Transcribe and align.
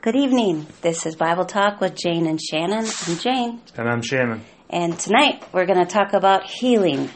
Good 0.00 0.14
evening. 0.14 0.64
This 0.80 1.06
is 1.06 1.16
Bible 1.16 1.44
Talk 1.44 1.80
with 1.80 1.96
Jane 1.96 2.28
and 2.28 2.40
Shannon. 2.40 2.86
I'm 2.86 3.18
Jane. 3.18 3.60
And 3.76 3.88
I'm 3.88 4.00
Shannon. 4.00 4.44
And 4.70 4.96
tonight 4.96 5.44
we're 5.52 5.66
going 5.66 5.84
to 5.84 5.92
talk 5.92 6.12
about 6.12 6.44
healing. 6.44 7.10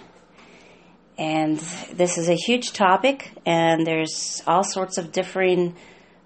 And 1.17 1.59
this 1.93 2.19
is 2.19 2.29
a 2.29 2.35
huge 2.35 2.73
topic, 2.73 3.31
and 3.47 3.87
there's 3.87 4.43
all 4.49 4.65
sorts 4.65 4.99
of 4.99 5.13
differing 5.13 5.77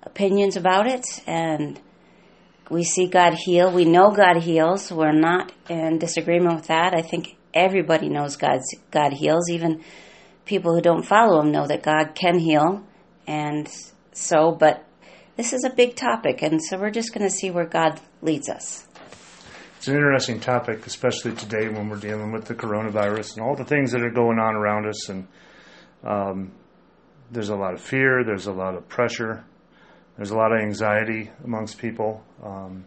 opinions 0.02 0.56
about 0.56 0.86
it. 0.86 1.04
And 1.26 1.78
we 2.70 2.84
see 2.84 3.06
God 3.06 3.34
heal. 3.34 3.70
We 3.70 3.84
know 3.84 4.10
God 4.10 4.38
heals. 4.38 4.90
We're 4.90 5.12
not 5.12 5.52
in 5.68 5.98
disagreement 5.98 6.54
with 6.54 6.68
that. 6.68 6.94
I 6.94 7.02
think 7.02 7.36
everybody 7.52 8.08
knows 8.08 8.36
God's, 8.36 8.74
God 8.90 9.12
heals. 9.12 9.50
Even 9.50 9.84
people 10.46 10.74
who 10.74 10.80
don't 10.80 11.04
follow 11.04 11.42
Him 11.42 11.52
know 11.52 11.66
that 11.66 11.82
God 11.82 12.14
can 12.14 12.38
heal. 12.38 12.82
And 13.26 13.68
so, 14.14 14.52
but 14.52 14.85
this 15.36 15.52
is 15.52 15.64
a 15.64 15.70
big 15.70 15.96
topic, 15.96 16.42
and 16.42 16.62
so 16.62 16.78
we're 16.78 16.90
just 16.90 17.12
going 17.12 17.26
to 17.26 17.34
see 17.34 17.50
where 17.50 17.66
God 17.66 18.00
leads 18.22 18.48
us. 18.48 18.86
It's 19.76 19.88
an 19.88 19.94
interesting 19.94 20.40
topic, 20.40 20.86
especially 20.86 21.34
today 21.34 21.68
when 21.68 21.88
we're 21.88 21.98
dealing 21.98 22.32
with 22.32 22.46
the 22.46 22.54
coronavirus 22.54 23.36
and 23.36 23.44
all 23.44 23.54
the 23.54 23.64
things 23.64 23.92
that 23.92 24.02
are 24.02 24.10
going 24.10 24.38
on 24.38 24.54
around 24.54 24.86
us. 24.86 25.08
And 25.10 25.28
um, 26.02 26.52
there's 27.30 27.50
a 27.50 27.54
lot 27.54 27.74
of 27.74 27.80
fear, 27.80 28.24
there's 28.24 28.46
a 28.46 28.52
lot 28.52 28.74
of 28.74 28.88
pressure, 28.88 29.44
there's 30.16 30.30
a 30.30 30.36
lot 30.36 30.52
of 30.52 30.60
anxiety 30.60 31.30
amongst 31.44 31.78
people. 31.78 32.24
Um, 32.42 32.86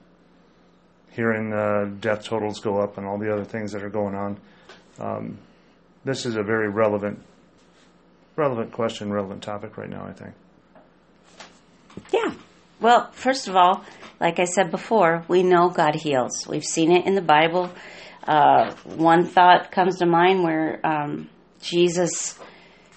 hearing 1.11 1.53
uh, 1.53 1.85
death 1.99 2.23
totals 2.23 2.59
go 2.59 2.81
up 2.81 2.97
and 2.97 3.05
all 3.05 3.19
the 3.19 3.31
other 3.31 3.45
things 3.45 3.71
that 3.73 3.83
are 3.83 3.89
going 3.89 4.15
on. 4.15 4.39
Um, 4.99 5.37
this 6.03 6.25
is 6.25 6.35
a 6.35 6.43
very 6.43 6.69
relevant, 6.69 7.23
relevant 8.35 8.71
question, 8.71 9.11
relevant 9.11 9.43
topic 9.43 9.77
right 9.77 9.89
now. 9.89 10.05
I 10.05 10.13
think. 10.13 10.33
Yeah. 12.13 12.33
Well, 12.79 13.11
first 13.11 13.47
of 13.47 13.55
all, 13.55 13.83
like 14.19 14.39
I 14.39 14.45
said 14.45 14.71
before, 14.71 15.23
we 15.27 15.43
know 15.43 15.69
God 15.69 15.95
heals. 15.95 16.47
We've 16.47 16.63
seen 16.63 16.91
it 16.91 17.05
in 17.05 17.15
the 17.15 17.21
Bible. 17.21 17.71
Uh, 18.25 18.73
one 18.83 19.25
thought 19.25 19.71
comes 19.71 19.99
to 19.99 20.05
mind 20.05 20.43
where 20.43 20.79
um, 20.85 21.29
Jesus 21.61 22.37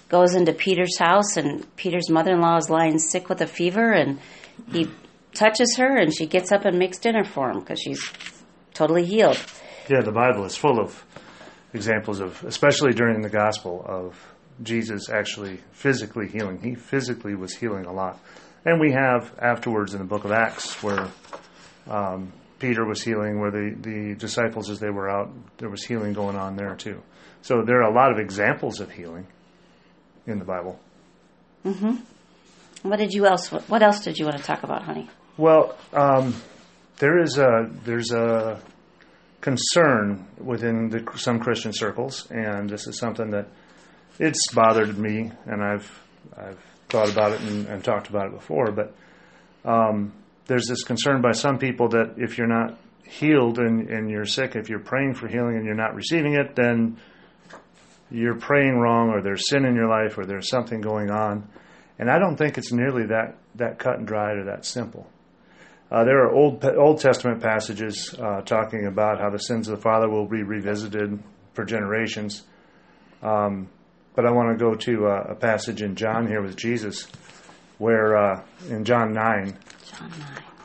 goes 0.09 0.35
into 0.35 0.53
Peter's 0.53 0.97
house, 0.97 1.37
and 1.37 1.65
Peter's 1.75 2.09
mother 2.09 2.33
in 2.33 2.41
law 2.41 2.57
is 2.57 2.69
lying 2.69 2.99
sick 2.99 3.29
with 3.29 3.41
a 3.41 3.47
fever, 3.47 3.91
and 3.91 4.19
he 4.71 4.89
touches 5.33 5.75
her, 5.77 5.97
and 5.97 6.15
she 6.15 6.27
gets 6.27 6.51
up 6.51 6.65
and 6.65 6.77
makes 6.77 6.99
dinner 6.99 7.23
for 7.23 7.49
him 7.49 7.59
because 7.59 7.79
she's 7.81 8.11
totally 8.73 9.05
healed. 9.05 9.39
Yeah, 9.89 10.01
the 10.01 10.11
Bible 10.11 10.45
is 10.45 10.55
full 10.55 10.79
of 10.79 11.03
examples 11.73 12.19
of, 12.19 12.43
especially 12.43 12.93
during 12.93 13.21
the 13.21 13.29
gospel, 13.29 13.83
of 13.87 14.33
Jesus 14.61 15.09
actually 15.09 15.59
physically 15.71 16.27
healing. 16.27 16.61
He 16.61 16.75
physically 16.75 17.35
was 17.35 17.55
healing 17.55 17.85
a 17.85 17.91
lot. 17.91 18.19
And 18.65 18.79
we 18.79 18.91
have 18.93 19.33
afterwards 19.39 19.93
in 19.93 19.99
the 19.99 20.05
book 20.05 20.23
of 20.25 20.31
Acts 20.31 20.81
where 20.81 21.09
um, 21.89 22.31
Peter 22.59 22.85
was 22.85 23.03
healing, 23.03 23.39
where 23.39 23.51
the, 23.51 23.75
the 23.77 24.15
disciples, 24.15 24.69
as 24.69 24.79
they 24.79 24.89
were 24.89 25.09
out, 25.09 25.29
there 25.57 25.69
was 25.69 25.83
healing 25.83 26.13
going 26.13 26.37
on 26.37 26.55
there 26.55 26.75
too. 26.75 27.01
So 27.41 27.63
there 27.65 27.79
are 27.79 27.91
a 27.91 27.93
lot 27.93 28.11
of 28.11 28.19
examples 28.19 28.79
of 28.79 28.89
healing 28.89 29.27
in 30.25 30.39
the 30.39 30.45
Bible. 30.45 30.79
Mm-hmm. 31.65 31.95
What 32.87 32.99
did 32.99 33.13
you 33.13 33.25
else? 33.25 33.49
What 33.49 33.81
else 33.81 34.03
did 34.03 34.17
you 34.17 34.25
want 34.25 34.37
to 34.37 34.43
talk 34.43 34.63
about, 34.63 34.83
honey? 34.83 35.09
Well, 35.37 35.77
um, 35.93 36.35
there 36.99 37.21
is 37.21 37.37
a 37.37 37.69
there's 37.83 38.11
a 38.11 38.61
concern 39.41 40.25
within 40.37 40.89
the, 40.89 41.05
some 41.17 41.39
Christian 41.39 41.73
circles, 41.73 42.29
and 42.31 42.69
this 42.69 42.87
is 42.87 42.97
something 42.97 43.31
that 43.31 43.47
it's 44.19 44.53
bothered 44.53 44.97
me, 44.97 45.31
and 45.45 45.63
I've 45.63 46.01
I've 46.37 46.63
thought 46.93 47.11
about 47.11 47.31
it 47.31 47.41
and, 47.41 47.65
and 47.65 47.83
talked 47.83 48.07
about 48.07 48.27
it 48.27 48.33
before, 48.33 48.71
but 48.71 48.93
um, 49.65 50.13
there's 50.45 50.67
this 50.67 50.83
concern 50.83 51.21
by 51.21 51.31
some 51.31 51.57
people 51.57 51.89
that 51.89 52.13
if 52.17 52.37
you're 52.37 52.47
not 52.47 52.77
healed 53.03 53.57
and, 53.57 53.89
and 53.89 54.11
you're 54.11 54.25
sick, 54.25 54.55
if 54.55 54.69
you're 54.69 54.79
praying 54.79 55.15
for 55.15 55.27
healing 55.27 55.55
and 55.57 55.65
you're 55.65 55.73
not 55.73 55.95
receiving 55.95 56.35
it, 56.35 56.55
then 56.55 56.97
you're 58.11 58.37
praying 58.37 58.77
wrong 58.77 59.09
or 59.09 59.23
there's 59.23 59.49
sin 59.49 59.65
in 59.65 59.73
your 59.73 59.89
life 59.89 60.19
or 60.19 60.25
there's 60.27 60.47
something 60.49 60.81
going 60.81 61.09
on. 61.09 61.49
And 61.97 62.11
I 62.11 62.19
don't 62.19 62.37
think 62.37 62.59
it's 62.59 62.71
nearly 62.71 63.07
that, 63.07 63.37
that 63.55 63.79
cut 63.79 63.97
and 63.97 64.05
dried 64.05 64.37
or 64.37 64.45
that 64.45 64.63
simple. 64.63 65.09
Uh, 65.91 66.03
there 66.03 66.23
are 66.25 66.31
Old, 66.31 66.63
Old 66.63 66.99
Testament 67.01 67.41
passages 67.41 68.13
uh, 68.19 68.41
talking 68.41 68.85
about 68.85 69.19
how 69.19 69.31
the 69.31 69.39
sins 69.39 69.67
of 69.67 69.77
the 69.77 69.81
father 69.81 70.09
will 70.09 70.27
be 70.27 70.43
revisited 70.43 71.23
for 71.53 71.65
generations. 71.65 72.43
Um, 73.23 73.69
but 74.15 74.25
I 74.25 74.31
want 74.31 74.57
to 74.57 74.63
go 74.63 74.75
to 74.75 75.07
uh, 75.07 75.31
a 75.31 75.35
passage 75.35 75.81
in 75.81 75.95
John 75.95 76.27
here 76.27 76.41
with 76.41 76.55
Jesus, 76.55 77.07
where 77.77 78.15
uh, 78.15 78.43
in 78.69 78.85
John 78.85 79.13
9, 79.13 79.57
John 79.91 80.09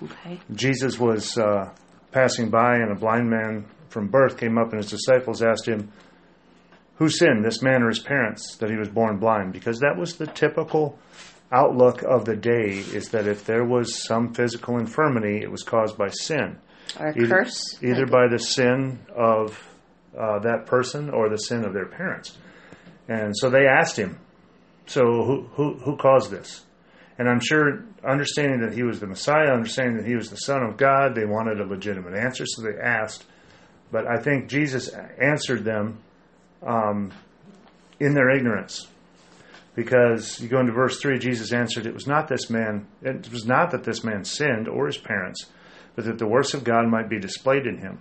9, 0.00 0.10
okay. 0.10 0.40
Jesus 0.52 0.98
was 0.98 1.36
uh, 1.38 1.70
passing 2.12 2.50
by, 2.50 2.74
and 2.74 2.92
a 2.92 2.94
blind 2.94 3.28
man 3.30 3.66
from 3.88 4.08
birth 4.08 4.38
came 4.38 4.58
up, 4.58 4.72
and 4.72 4.82
his 4.82 4.90
disciples 4.90 5.42
asked 5.42 5.66
him, 5.66 5.90
Who 6.96 7.08
sinned, 7.08 7.44
this 7.44 7.62
man 7.62 7.82
or 7.82 7.88
his 7.88 8.00
parents, 8.00 8.56
that 8.56 8.70
he 8.70 8.76
was 8.76 8.88
born 8.88 9.18
blind? 9.18 9.52
Because 9.52 9.80
that 9.80 9.96
was 9.98 10.16
the 10.16 10.26
typical 10.26 10.98
outlook 11.50 12.02
of 12.02 12.26
the 12.26 12.36
day, 12.36 12.78
is 12.92 13.08
that 13.10 13.26
if 13.26 13.44
there 13.44 13.64
was 13.64 14.04
some 14.06 14.34
physical 14.34 14.78
infirmity, 14.78 15.40
it 15.42 15.50
was 15.50 15.62
caused 15.62 15.96
by 15.96 16.08
sin. 16.08 16.58
Or 16.98 17.08
a 17.08 17.16
either, 17.16 17.28
curse. 17.28 17.82
Either 17.82 18.06
by 18.06 18.28
the 18.28 18.38
sin 18.38 18.98
of 19.14 19.58
uh, 20.18 20.38
that 20.40 20.66
person 20.66 21.10
or 21.10 21.28
the 21.30 21.36
sin 21.36 21.64
of 21.64 21.72
their 21.72 21.86
parents. 21.86 22.36
And 23.08 23.34
so 23.36 23.48
they 23.48 23.66
asked 23.66 23.98
him, 23.98 24.18
So 24.86 25.24
who, 25.24 25.42
who, 25.54 25.74
who 25.78 25.96
caused 25.96 26.30
this? 26.30 26.64
And 27.18 27.28
I'm 27.28 27.40
sure, 27.40 27.84
understanding 28.04 28.60
that 28.60 28.74
he 28.74 28.84
was 28.84 29.00
the 29.00 29.06
Messiah, 29.06 29.52
understanding 29.52 29.96
that 29.96 30.06
he 30.06 30.14
was 30.14 30.30
the 30.30 30.36
Son 30.36 30.62
of 30.62 30.76
God, 30.76 31.16
they 31.16 31.24
wanted 31.24 31.60
a 31.60 31.64
legitimate 31.64 32.14
answer, 32.14 32.44
so 32.46 32.62
they 32.62 32.78
asked. 32.78 33.24
But 33.90 34.06
I 34.06 34.22
think 34.22 34.48
Jesus 34.48 34.88
answered 35.20 35.64
them 35.64 35.98
um, 36.64 37.10
in 37.98 38.14
their 38.14 38.30
ignorance. 38.30 38.86
Because 39.74 40.40
you 40.40 40.48
go 40.48 40.60
into 40.60 40.72
verse 40.72 41.00
3, 41.00 41.18
Jesus 41.18 41.52
answered, 41.52 41.86
It 41.86 41.94
was 41.94 42.06
not 42.06 42.28
this 42.28 42.50
man, 42.50 42.86
it 43.02 43.30
was 43.32 43.46
not 43.46 43.70
that 43.72 43.84
this 43.84 44.04
man 44.04 44.24
sinned 44.24 44.68
or 44.68 44.86
his 44.86 44.98
parents, 44.98 45.46
but 45.96 46.04
that 46.04 46.18
the 46.18 46.26
works 46.26 46.54
of 46.54 46.62
God 46.62 46.88
might 46.88 47.08
be 47.08 47.18
displayed 47.18 47.66
in 47.66 47.78
him. 47.78 48.00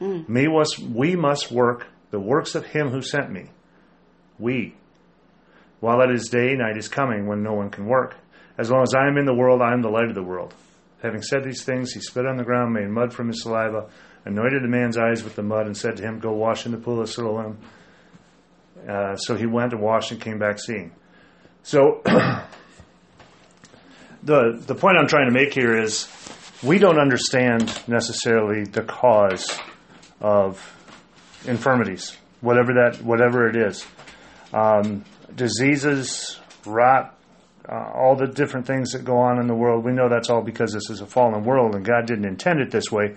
Mm. 0.00 0.28
Me 0.28 0.48
was, 0.48 0.78
we 0.78 1.16
must 1.16 1.50
work 1.50 1.86
the 2.10 2.20
works 2.20 2.54
of 2.54 2.66
him 2.66 2.88
who 2.88 3.02
sent 3.02 3.30
me 3.30 3.50
we. 4.38 4.74
While 5.80 6.00
it 6.02 6.10
is 6.10 6.28
day, 6.28 6.54
night 6.54 6.76
is 6.76 6.88
coming 6.88 7.26
when 7.26 7.42
no 7.42 7.54
one 7.54 7.70
can 7.70 7.86
work. 7.86 8.16
As 8.58 8.70
long 8.70 8.82
as 8.82 8.94
I 8.94 9.06
am 9.06 9.16
in 9.16 9.26
the 9.26 9.34
world, 9.34 9.62
I 9.62 9.72
am 9.72 9.82
the 9.82 9.90
light 9.90 10.08
of 10.08 10.14
the 10.16 10.22
world. 10.22 10.54
Having 11.02 11.22
said 11.22 11.44
these 11.44 11.62
things, 11.62 11.92
he 11.92 12.00
spit 12.00 12.26
on 12.26 12.36
the 12.36 12.44
ground, 12.44 12.74
made 12.74 12.88
mud 12.88 13.12
from 13.12 13.28
his 13.28 13.42
saliva, 13.42 13.88
anointed 14.24 14.64
the 14.64 14.68
man's 14.68 14.98
eyes 14.98 15.22
with 15.22 15.36
the 15.36 15.44
mud, 15.44 15.66
and 15.66 15.76
said 15.76 15.96
to 15.96 16.02
him, 16.02 16.18
Go 16.18 16.32
wash 16.32 16.66
in 16.66 16.72
the 16.72 16.78
pool 16.78 17.00
of 17.00 17.08
Siloam. 17.08 17.58
Uh, 18.88 19.14
so 19.16 19.36
he 19.36 19.46
went 19.46 19.72
and 19.72 19.80
washed 19.80 20.10
and 20.10 20.20
came 20.20 20.40
back 20.40 20.58
seeing. 20.58 20.90
So 21.62 22.02
the 22.04 22.44
the 24.22 24.74
point 24.74 24.96
I'm 24.98 25.06
trying 25.06 25.28
to 25.28 25.32
make 25.32 25.52
here 25.52 25.78
is 25.80 26.08
we 26.62 26.78
don't 26.78 26.98
understand 26.98 27.72
necessarily 27.88 28.64
the 28.64 28.82
cause 28.82 29.58
of 30.20 30.74
infirmities, 31.46 32.16
whatever 32.40 32.72
that 32.74 33.02
whatever 33.02 33.48
it 33.48 33.56
is 33.56 33.86
um, 34.52 35.04
diseases, 35.34 36.38
rot, 36.66 37.16
uh, 37.70 37.92
all 37.94 38.16
the 38.16 38.26
different 38.26 38.66
things 38.66 38.92
that 38.92 39.04
go 39.04 39.18
on 39.18 39.38
in 39.38 39.46
the 39.46 39.54
world. 39.54 39.84
We 39.84 39.92
know 39.92 40.08
that's 40.08 40.30
all 40.30 40.42
because 40.42 40.72
this 40.72 40.88
is 40.90 41.00
a 41.00 41.06
fallen 41.06 41.44
world 41.44 41.74
and 41.74 41.84
God 41.84 42.06
didn't 42.06 42.24
intend 42.24 42.60
it 42.60 42.70
this 42.70 42.90
way. 42.90 43.14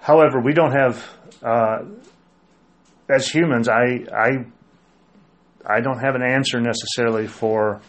However, 0.00 0.40
we 0.40 0.52
don't 0.52 0.72
have, 0.72 1.18
uh, 1.42 1.78
as 3.08 3.28
humans, 3.28 3.68
I, 3.68 4.04
I, 4.14 4.30
I 5.64 5.80
don't 5.80 6.00
have 6.00 6.16
an 6.16 6.22
answer 6.22 6.60
necessarily 6.60 7.28
for 7.28 7.80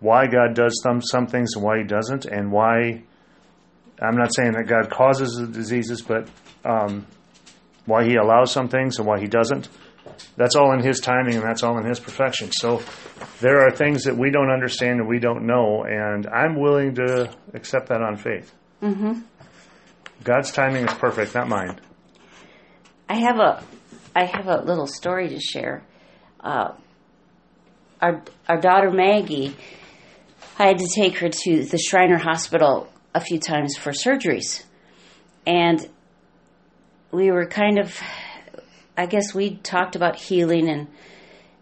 why 0.00 0.26
God 0.26 0.54
does 0.54 0.80
some, 0.82 1.02
some 1.02 1.26
things 1.26 1.54
and 1.54 1.62
why 1.62 1.78
He 1.78 1.84
doesn't, 1.84 2.24
and 2.24 2.50
why. 2.50 3.02
I'm 4.02 4.16
not 4.16 4.34
saying 4.34 4.52
that 4.52 4.66
God 4.66 4.88
causes 4.90 5.36
the 5.36 5.46
diseases, 5.46 6.00
but 6.00 6.26
um, 6.64 7.06
why 7.84 8.04
He 8.04 8.16
allows 8.16 8.50
some 8.50 8.68
things 8.68 8.98
and 8.98 9.06
why 9.06 9.20
He 9.20 9.26
doesn't 9.26 9.68
that's 10.36 10.56
all 10.56 10.72
in 10.72 10.82
His 10.82 11.00
timing 11.00 11.34
and 11.34 11.42
that's 11.42 11.62
all 11.62 11.78
in 11.78 11.84
His 11.84 12.00
perfection. 12.00 12.50
So 12.52 12.82
there 13.40 13.66
are 13.66 13.70
things 13.70 14.04
that 14.04 14.16
we 14.16 14.30
don't 14.30 14.50
understand 14.50 15.00
and 15.00 15.08
we 15.08 15.18
don't 15.18 15.46
know, 15.46 15.84
and 15.84 16.26
I'm 16.26 16.58
willing 16.58 16.94
to 16.96 17.30
accept 17.54 17.88
that 17.88 18.02
on 18.02 18.16
faith. 18.16 18.52
Mm-hmm. 18.82 19.20
God's 20.24 20.52
timing 20.52 20.86
is 20.86 20.94
perfect, 20.94 21.34
not 21.34 21.48
mine. 21.48 21.80
I 23.08 23.16
have 23.16 23.38
a, 23.38 23.62
I 24.14 24.24
have 24.24 24.46
a 24.46 24.62
little 24.62 24.86
story 24.86 25.28
to 25.30 25.40
share. 25.40 25.82
Uh, 26.38 26.72
our 28.00 28.22
our 28.48 28.60
daughter 28.60 28.90
Maggie, 28.90 29.54
I 30.58 30.68
had 30.68 30.78
to 30.78 30.88
take 30.94 31.18
her 31.18 31.28
to 31.28 31.64
the 31.64 31.78
Shriner 31.78 32.18
Hospital 32.18 32.88
a 33.14 33.20
few 33.20 33.38
times 33.38 33.76
for 33.76 33.92
surgeries, 33.92 34.62
and 35.46 35.86
we 37.10 37.30
were 37.30 37.46
kind 37.46 37.78
of 37.78 37.98
I 38.96 39.06
guess 39.06 39.34
we 39.34 39.56
talked 39.56 39.96
about 39.96 40.16
healing, 40.16 40.68
and 40.68 40.88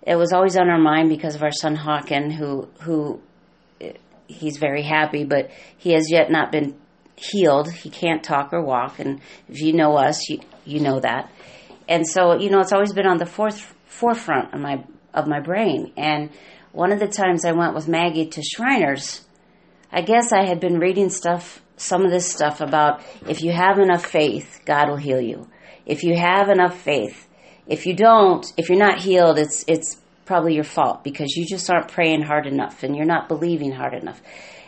it 0.02 0.16
was 0.16 0.32
always 0.32 0.56
on 0.56 0.68
our 0.68 0.78
mind 0.78 1.08
because 1.08 1.34
of 1.34 1.42
our 1.42 1.52
son 1.52 1.76
Hawken, 1.76 2.32
who 2.32 2.68
who 2.80 3.20
he's 4.26 4.58
very 4.58 4.82
happy, 4.82 5.24
but 5.24 5.50
he 5.76 5.92
has 5.92 6.10
yet 6.10 6.30
not 6.30 6.52
been 6.52 6.76
healed. 7.16 7.70
He 7.70 7.90
can't 7.90 8.22
talk 8.22 8.52
or 8.52 8.62
walk, 8.62 8.98
and 8.98 9.20
if 9.48 9.60
you 9.60 9.72
know 9.72 9.96
us, 9.96 10.28
you 10.28 10.40
you 10.64 10.80
know 10.80 11.00
that. 11.00 11.30
And 11.88 12.06
so, 12.06 12.38
you 12.38 12.50
know, 12.50 12.60
it's 12.60 12.72
always 12.72 12.92
been 12.92 13.06
on 13.06 13.16
the 13.16 13.26
fourth 13.26 13.74
forefront 13.86 14.52
of 14.54 14.60
my 14.60 14.84
of 15.14 15.26
my 15.26 15.40
brain. 15.40 15.92
And 15.96 16.30
one 16.72 16.92
of 16.92 17.00
the 17.00 17.08
times 17.08 17.44
I 17.44 17.52
went 17.52 17.74
with 17.74 17.88
Maggie 17.88 18.26
to 18.26 18.42
Shriners, 18.42 19.24
I 19.90 20.02
guess 20.02 20.32
I 20.32 20.44
had 20.44 20.60
been 20.60 20.78
reading 20.78 21.08
stuff, 21.08 21.62
some 21.76 22.04
of 22.04 22.10
this 22.10 22.30
stuff 22.30 22.60
about 22.60 23.02
if 23.26 23.42
you 23.42 23.52
have 23.52 23.78
enough 23.78 24.04
faith, 24.04 24.60
God 24.66 24.88
will 24.88 24.96
heal 24.96 25.20
you. 25.20 25.48
If 25.88 26.04
you 26.04 26.16
have 26.16 26.48
enough 26.50 26.78
faith, 26.80 27.26
if 27.66 27.86
you 27.86 27.96
don't, 27.96 28.44
if 28.56 28.68
you're 28.68 28.78
not 28.78 29.00
healed, 29.00 29.38
it's 29.38 29.64
it's 29.66 30.00
probably 30.24 30.54
your 30.54 30.64
fault 30.64 31.02
because 31.02 31.34
you 31.36 31.46
just 31.46 31.70
aren't 31.70 31.88
praying 31.88 32.22
hard 32.22 32.46
enough 32.46 32.82
and 32.82 32.94
you're 32.94 33.06
not 33.06 33.28
believing 33.28 33.72
hard 33.72 33.94
enough. 33.94 34.20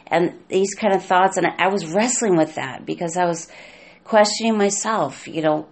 And 0.06 0.34
these 0.48 0.74
kind 0.74 0.94
of 0.94 1.04
thoughts, 1.04 1.36
and 1.36 1.46
I 1.46 1.68
was 1.68 1.86
wrestling 1.86 2.36
with 2.36 2.56
that 2.56 2.84
because 2.84 3.16
I 3.16 3.26
was 3.26 3.48
questioning 4.04 4.58
myself, 4.58 5.28
you 5.28 5.42
know, 5.42 5.68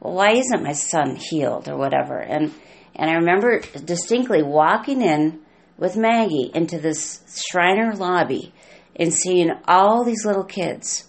well, 0.00 0.14
why 0.14 0.30
isn't 0.30 0.62
my 0.62 0.72
son 0.72 1.16
healed 1.16 1.68
or 1.68 1.76
whatever? 1.76 2.18
And 2.18 2.54
and 2.94 3.10
I 3.10 3.14
remember 3.14 3.60
distinctly 3.84 4.42
walking 4.42 5.02
in 5.02 5.40
with 5.76 5.96
Maggie 5.96 6.50
into 6.54 6.78
this 6.78 7.20
Shriner 7.50 7.94
lobby 7.94 8.52
and 8.96 9.12
seeing 9.12 9.50
all 9.66 10.04
these 10.04 10.24
little 10.24 10.44
kids, 10.44 11.06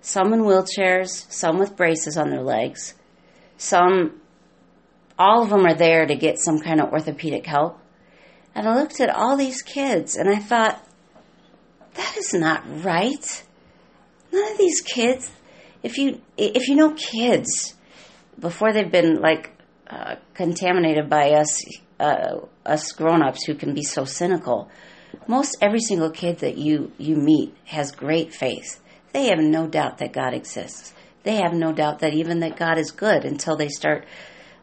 some 0.00 0.32
in 0.32 0.40
wheelchairs, 0.40 1.30
some 1.30 1.58
with 1.58 1.76
braces 1.76 2.16
on 2.16 2.30
their 2.30 2.42
legs, 2.42 2.94
some, 3.56 4.20
all 5.18 5.42
of 5.42 5.50
them 5.50 5.66
are 5.66 5.74
there 5.74 6.06
to 6.06 6.14
get 6.14 6.38
some 6.38 6.60
kind 6.60 6.80
of 6.80 6.92
orthopedic 6.92 7.46
help. 7.46 7.80
And 8.54 8.68
I 8.68 8.74
looked 8.74 9.00
at 9.00 9.10
all 9.10 9.36
these 9.36 9.62
kids 9.62 10.16
and 10.16 10.28
I 10.28 10.36
thought, 10.36 10.84
that 11.94 12.16
is 12.16 12.32
not 12.32 12.62
right. 12.84 13.44
None 14.32 14.52
of 14.52 14.58
these 14.58 14.80
kids, 14.80 15.30
if 15.82 15.98
you, 15.98 16.20
if 16.36 16.68
you 16.68 16.76
know 16.76 16.94
kids, 16.94 17.74
before 18.38 18.72
they've 18.72 18.90
been 18.90 19.20
like 19.20 19.50
uh, 19.88 20.16
contaminated 20.34 21.08
by 21.08 21.32
us 21.32 21.64
uh, 21.98 22.40
us 22.64 22.92
grown-ups 22.92 23.44
who 23.46 23.54
can 23.54 23.74
be 23.74 23.82
so 23.82 24.04
cynical 24.04 24.70
most 25.26 25.56
every 25.60 25.80
single 25.80 26.10
kid 26.10 26.38
that 26.38 26.56
you 26.56 26.92
you 26.98 27.16
meet 27.16 27.54
has 27.64 27.90
great 27.90 28.32
faith 28.32 28.80
they 29.12 29.26
have 29.26 29.38
no 29.38 29.66
doubt 29.66 29.98
that 29.98 30.12
god 30.12 30.34
exists 30.34 30.92
they 31.24 31.36
have 31.36 31.52
no 31.52 31.72
doubt 31.72 31.98
that 32.00 32.14
even 32.14 32.40
that 32.40 32.56
god 32.56 32.78
is 32.78 32.90
good 32.90 33.24
until 33.24 33.56
they 33.56 33.68
start 33.68 34.04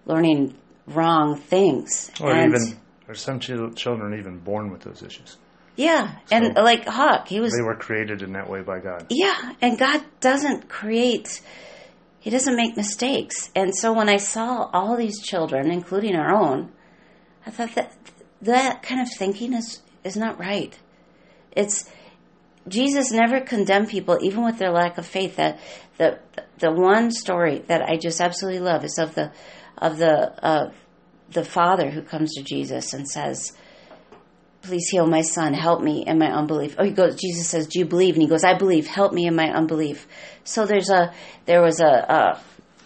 learning 0.06 0.56
wrong 0.88 1.36
things 1.38 2.12
Or 2.22 2.32
and 2.32 2.54
even, 2.54 2.78
there's 3.06 3.22
some 3.22 3.40
chil- 3.40 3.72
children 3.74 4.18
even 4.20 4.40
born 4.40 4.72
with 4.72 4.82
those 4.82 5.02
issues. 5.04 5.38
yeah 5.76 6.16
and 6.32 6.56
like 6.56 6.86
hawk 6.88 7.28
he 7.28 7.40
was 7.40 7.54
They 7.54 7.62
were 7.64 7.76
created 7.76 8.22
in 8.22 8.34
that 8.34 8.50
way 8.50 8.62
by 8.62 8.80
God. 8.80 9.08
Yeah, 9.10 9.54
and 9.62 9.78
God 9.78 10.04
doesn't 10.20 10.70
create, 10.70 11.42
He 12.20 12.30
doesn't 12.30 12.56
make 12.56 12.76
mistakes. 12.78 13.50
And 13.56 13.76
so 13.76 13.94
when 13.94 14.10
I 14.10 14.18
saw 14.18 14.70
all 14.74 14.96
these 14.96 15.22
children, 15.22 15.72
including 15.72 16.16
our 16.16 16.34
own, 16.34 16.72
I 17.46 17.52
thought 17.52 17.76
that 17.76 17.92
that 18.42 18.84
kind 18.84 19.02
of 19.02 19.08
thinking 19.18 19.54
is, 19.54 19.82
is 20.04 20.16
not 20.16 20.40
right. 20.40 20.78
It's, 21.52 21.90
Jesus 22.68 23.12
never 23.12 23.42
condemned 23.42 23.90
people, 23.90 24.18
even 24.22 24.44
with 24.44 24.58
their 24.58 24.72
lack 24.72 24.98
of 24.98 25.06
faith. 25.06 25.36
That 25.36 25.60
the 25.98 26.20
the 26.58 26.72
one 26.72 27.12
story 27.12 27.60
that 27.68 27.82
I 27.82 27.98
just 27.98 28.22
absolutely 28.22 28.62
love 28.62 28.84
is 28.84 28.98
of 28.98 29.16
the 29.16 29.32
of 29.78 29.98
the 29.98 30.72
the 31.32 31.44
father 31.44 31.90
who 31.90 32.02
comes 32.02 32.34
to 32.36 32.44
Jesus 32.44 32.94
and 32.94 33.08
says, 33.08 33.52
please 34.62 34.88
heal 34.90 35.06
my 35.06 35.22
son. 35.22 35.54
Help 35.54 35.82
me 35.82 36.04
in 36.06 36.18
my 36.18 36.32
unbelief. 36.32 36.76
Oh 36.78 36.84
he 36.84 36.92
goes 36.92 37.16
jesus 37.16 37.48
says 37.48 37.68
do 37.68 37.80
you 37.80 37.86
believe? 37.86 38.16
And 38.16 38.24
he 38.24 38.28
goes 38.28 38.44
i 38.44 38.58
believe. 38.58 38.88
Help 38.88 39.14
me 39.14 39.28
in 39.28 39.36
my 39.36 39.50
unbelief. 39.50 40.08
So 40.44 40.66
there's 40.66 40.90
a 40.90 41.14
there 41.46 41.62
was 41.62 41.80
a 41.80 41.86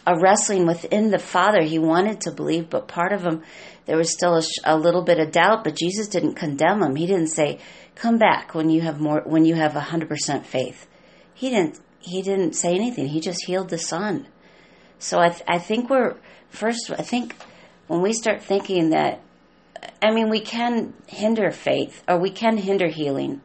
a, 0.07 0.13
a 0.13 0.19
wrestling 0.19 0.65
within 0.65 1.09
the 1.09 1.19
father. 1.19 1.63
He 1.63 1.79
wanted 1.79 2.21
to 2.21 2.31
believe 2.31 2.69
but 2.69 2.87
part 2.87 3.13
of 3.13 3.21
him 3.21 3.43
there 3.85 3.97
was 3.97 4.11
still 4.11 4.35
a, 4.35 4.43
a 4.65 4.77
little 4.77 5.03
bit 5.03 5.19
of 5.19 5.31
doubt 5.31 5.63
but 5.63 5.75
jesus 5.75 6.07
didn't 6.07 6.35
condemn 6.35 6.83
him. 6.83 6.95
He 6.95 7.07
didn't 7.07 7.27
say 7.29 7.59
come 7.99 8.17
back 8.17 8.55
when 8.55 8.69
you 8.69 8.81
have 8.81 8.99
more 8.99 9.21
when 9.25 9.45
you 9.45 9.55
have 9.55 9.73
100% 9.73 10.45
faith 10.45 10.87
he 11.33 11.49
didn't 11.49 11.79
he 11.99 12.21
didn't 12.21 12.53
say 12.53 12.73
anything 12.73 13.07
he 13.07 13.19
just 13.19 13.45
healed 13.45 13.69
the 13.69 13.77
son 13.77 14.25
so 14.97 15.19
i 15.19 15.29
th- 15.29 15.43
i 15.47 15.57
think 15.59 15.89
we're 15.89 16.15
first 16.49 16.91
i 16.97 17.03
think 17.03 17.35
when 17.87 18.01
we 18.01 18.13
start 18.13 18.41
thinking 18.41 18.89
that 18.91 19.21
I 20.01 20.11
mean, 20.11 20.29
we 20.29 20.39
can 20.39 20.93
hinder 21.07 21.51
faith 21.51 22.03
or 22.07 22.17
we 22.17 22.31
can 22.31 22.57
hinder 22.57 22.87
healing 22.87 23.41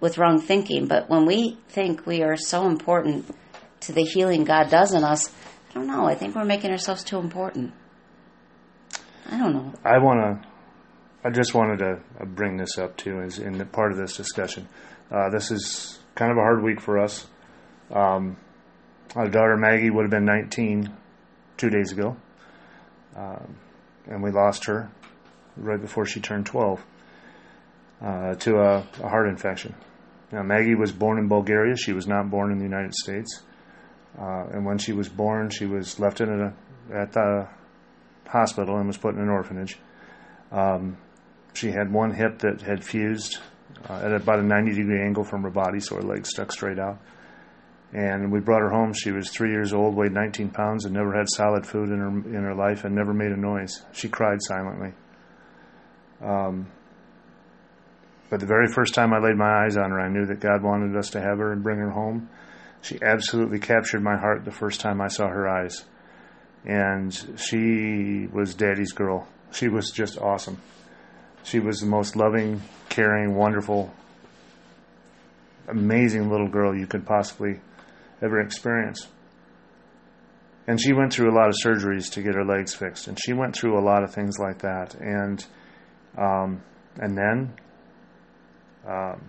with 0.00 0.18
wrong 0.18 0.40
thinking, 0.40 0.86
but 0.86 1.08
when 1.08 1.26
we 1.26 1.58
think 1.68 2.06
we 2.06 2.22
are 2.22 2.36
so 2.36 2.66
important 2.66 3.34
to 3.80 3.92
the 3.92 4.02
healing 4.02 4.44
God 4.44 4.70
does 4.70 4.92
in 4.92 5.04
us, 5.04 5.30
I 5.70 5.74
don't 5.74 5.86
know. 5.86 6.06
I 6.06 6.14
think 6.14 6.34
we're 6.34 6.44
making 6.44 6.70
ourselves 6.70 7.04
too 7.04 7.18
important. 7.18 7.72
I 9.28 9.38
don't 9.38 9.52
know. 9.52 9.72
I 9.84 9.98
want 9.98 10.42
to. 10.42 10.45
I 11.26 11.30
just 11.30 11.54
wanted 11.54 11.80
to 11.80 12.00
uh, 12.20 12.24
bring 12.24 12.56
this 12.56 12.78
up 12.78 12.96
too, 12.96 13.20
as 13.20 13.40
in 13.40 13.58
part 13.66 13.90
of 13.90 13.98
this 13.98 14.16
discussion. 14.16 14.68
Uh, 15.10 15.28
this 15.28 15.50
is 15.50 15.98
kind 16.14 16.30
of 16.30 16.38
a 16.38 16.40
hard 16.40 16.62
week 16.62 16.80
for 16.80 17.00
us. 17.00 17.26
Um, 17.90 18.36
our 19.16 19.28
daughter 19.28 19.56
Maggie 19.56 19.90
would 19.90 20.02
have 20.02 20.10
been 20.12 20.24
19 20.24 20.88
two 21.56 21.68
days 21.68 21.90
ago, 21.90 22.16
um, 23.16 23.56
and 24.06 24.22
we 24.22 24.30
lost 24.30 24.66
her 24.66 24.88
right 25.56 25.80
before 25.80 26.06
she 26.06 26.20
turned 26.20 26.46
12 26.46 26.84
uh, 28.02 28.34
to 28.34 28.58
a, 28.58 28.86
a 29.02 29.08
heart 29.08 29.28
infection. 29.28 29.74
Now, 30.30 30.44
Maggie 30.44 30.76
was 30.76 30.92
born 30.92 31.18
in 31.18 31.26
Bulgaria. 31.26 31.76
She 31.76 31.92
was 31.92 32.06
not 32.06 32.30
born 32.30 32.52
in 32.52 32.58
the 32.58 32.64
United 32.64 32.94
States. 32.94 33.42
Uh, 34.16 34.46
and 34.52 34.64
when 34.64 34.78
she 34.78 34.92
was 34.92 35.08
born, 35.08 35.50
she 35.50 35.66
was 35.66 35.98
left 35.98 36.20
in 36.20 36.28
a, 36.28 36.54
at 36.94 37.10
the 37.14 37.48
hospital 38.28 38.76
and 38.76 38.86
was 38.86 38.96
put 38.96 39.16
in 39.16 39.20
an 39.20 39.28
orphanage. 39.28 39.76
Um, 40.52 40.98
she 41.56 41.70
had 41.70 41.90
one 41.90 42.12
hip 42.12 42.40
that 42.40 42.60
had 42.60 42.84
fused 42.84 43.38
uh, 43.88 43.94
at 44.04 44.12
about 44.12 44.40
a 44.40 44.42
90 44.42 44.74
degree 44.74 45.02
angle 45.02 45.24
from 45.24 45.42
her 45.42 45.50
body, 45.50 45.80
so 45.80 45.96
her 45.96 46.02
leg 46.02 46.26
stuck 46.26 46.52
straight 46.52 46.78
out. 46.78 46.98
And 47.92 48.30
we 48.30 48.40
brought 48.40 48.60
her 48.60 48.68
home. 48.68 48.92
She 48.92 49.10
was 49.10 49.30
three 49.30 49.52
years 49.52 49.72
old, 49.72 49.94
weighed 49.94 50.12
19 50.12 50.50
pounds, 50.50 50.84
and 50.84 50.92
never 50.92 51.16
had 51.16 51.26
solid 51.30 51.66
food 51.66 51.88
in 51.88 51.98
her 51.98 52.08
in 52.08 52.42
her 52.44 52.54
life, 52.54 52.84
and 52.84 52.94
never 52.94 53.14
made 53.14 53.32
a 53.32 53.36
noise. 53.36 53.84
She 53.92 54.08
cried 54.08 54.42
silently. 54.42 54.92
Um, 56.22 56.66
but 58.28 58.40
the 58.40 58.46
very 58.46 58.66
first 58.66 58.92
time 58.92 59.14
I 59.14 59.18
laid 59.18 59.36
my 59.36 59.64
eyes 59.64 59.76
on 59.76 59.90
her, 59.90 60.00
I 60.00 60.08
knew 60.08 60.26
that 60.26 60.40
God 60.40 60.62
wanted 60.62 60.96
us 60.96 61.10
to 61.10 61.20
have 61.20 61.38
her 61.38 61.52
and 61.52 61.62
bring 61.62 61.78
her 61.78 61.90
home. 61.90 62.28
She 62.82 62.98
absolutely 63.00 63.60
captured 63.60 64.02
my 64.02 64.16
heart 64.16 64.44
the 64.44 64.50
first 64.50 64.80
time 64.80 65.00
I 65.00 65.08
saw 65.08 65.28
her 65.28 65.48
eyes. 65.48 65.84
And 66.64 67.14
she 67.38 68.26
was 68.32 68.54
daddy's 68.54 68.92
girl. 68.92 69.28
She 69.52 69.68
was 69.68 69.90
just 69.90 70.18
awesome. 70.18 70.60
She 71.46 71.60
was 71.60 71.78
the 71.78 71.86
most 71.86 72.16
loving, 72.16 72.60
caring, 72.88 73.36
wonderful, 73.36 73.94
amazing 75.68 76.28
little 76.28 76.48
girl 76.48 76.76
you 76.76 76.88
could 76.88 77.06
possibly 77.06 77.60
ever 78.20 78.40
experience. 78.40 79.06
And 80.66 80.80
she 80.80 80.92
went 80.92 81.12
through 81.12 81.30
a 81.30 81.36
lot 81.36 81.46
of 81.48 81.54
surgeries 81.64 82.12
to 82.14 82.22
get 82.22 82.34
her 82.34 82.44
legs 82.44 82.74
fixed, 82.74 83.06
and 83.06 83.16
she 83.24 83.32
went 83.32 83.54
through 83.54 83.78
a 83.78 83.84
lot 83.84 84.02
of 84.02 84.12
things 84.12 84.40
like 84.40 84.62
that. 84.62 84.96
And 84.96 85.46
um, 86.18 86.62
and 86.96 87.16
then 87.16 87.54
um, 88.84 89.22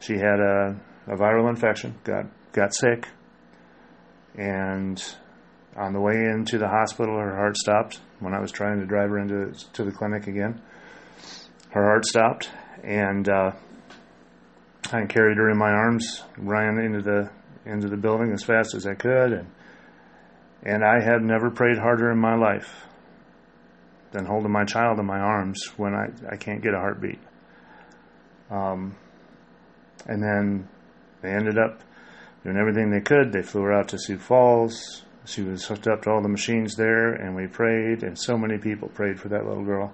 she 0.00 0.14
had 0.14 0.40
a, 0.40 0.80
a 1.08 1.16
viral 1.16 1.50
infection, 1.50 1.94
got 2.04 2.24
got 2.52 2.74
sick, 2.74 3.06
and 4.34 5.04
on 5.76 5.92
the 5.92 6.00
way 6.00 6.14
into 6.14 6.56
the 6.56 6.68
hospital, 6.68 7.18
her 7.18 7.36
heart 7.36 7.58
stopped. 7.58 8.00
When 8.20 8.34
I 8.34 8.40
was 8.40 8.50
trying 8.50 8.80
to 8.80 8.86
drive 8.86 9.10
her 9.10 9.18
into 9.18 9.52
to 9.74 9.84
the 9.84 9.92
clinic 9.92 10.26
again, 10.26 10.60
her 11.70 11.82
heart 11.82 12.06
stopped, 12.06 12.50
and 12.82 13.28
uh, 13.28 13.52
I 14.92 15.04
carried 15.06 15.36
her 15.36 15.50
in 15.50 15.58
my 15.58 15.70
arms, 15.70 16.22
ran 16.38 16.78
into 16.78 17.02
the 17.02 17.30
into 17.64 17.88
the 17.88 17.96
building 17.96 18.32
as 18.32 18.42
fast 18.42 18.74
as 18.74 18.86
I 18.86 18.94
could, 18.94 19.32
and 19.32 19.50
and 20.62 20.84
I 20.84 21.00
had 21.00 21.22
never 21.22 21.50
prayed 21.50 21.78
harder 21.78 22.10
in 22.10 22.18
my 22.18 22.34
life 22.34 22.86
than 24.12 24.24
holding 24.24 24.50
my 24.50 24.64
child 24.64 24.98
in 24.98 25.06
my 25.06 25.18
arms 25.18 25.62
when 25.76 25.94
I, 25.94 26.06
I 26.32 26.36
can't 26.36 26.62
get 26.62 26.74
a 26.74 26.78
heartbeat. 26.78 27.20
Um, 28.50 28.96
and 30.06 30.22
then 30.22 30.68
they 31.22 31.30
ended 31.30 31.58
up 31.58 31.82
doing 32.42 32.56
everything 32.56 32.90
they 32.90 33.00
could. 33.00 33.32
They 33.32 33.42
flew 33.42 33.62
her 33.62 33.72
out 33.72 33.88
to 33.88 33.98
Sioux 33.98 34.18
Falls. 34.18 35.04
She 35.26 35.42
was 35.42 35.66
hooked 35.66 35.86
up 35.88 36.02
to 36.02 36.10
all 36.10 36.22
the 36.22 36.28
machines 36.28 36.76
there, 36.76 37.12
and 37.12 37.34
we 37.34 37.46
prayed, 37.48 38.02
and 38.02 38.18
so 38.18 38.38
many 38.38 38.58
people 38.58 38.88
prayed 38.88 39.20
for 39.20 39.28
that 39.28 39.44
little 39.44 39.64
girl. 39.64 39.92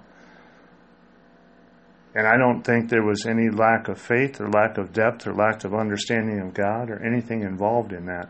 And 2.15 2.27
I 2.27 2.37
don't 2.37 2.61
think 2.61 2.89
there 2.89 3.03
was 3.03 3.25
any 3.25 3.49
lack 3.49 3.87
of 3.87 3.99
faith 3.99 4.39
or 4.39 4.47
lack 4.49 4.77
of 4.77 4.93
depth 4.93 5.25
or 5.25 5.33
lack 5.33 5.63
of 5.63 5.73
understanding 5.73 6.39
of 6.39 6.53
God 6.53 6.91
or 6.91 7.03
anything 7.03 7.41
involved 7.41 7.91
in 7.91 8.05
that. 8.05 8.29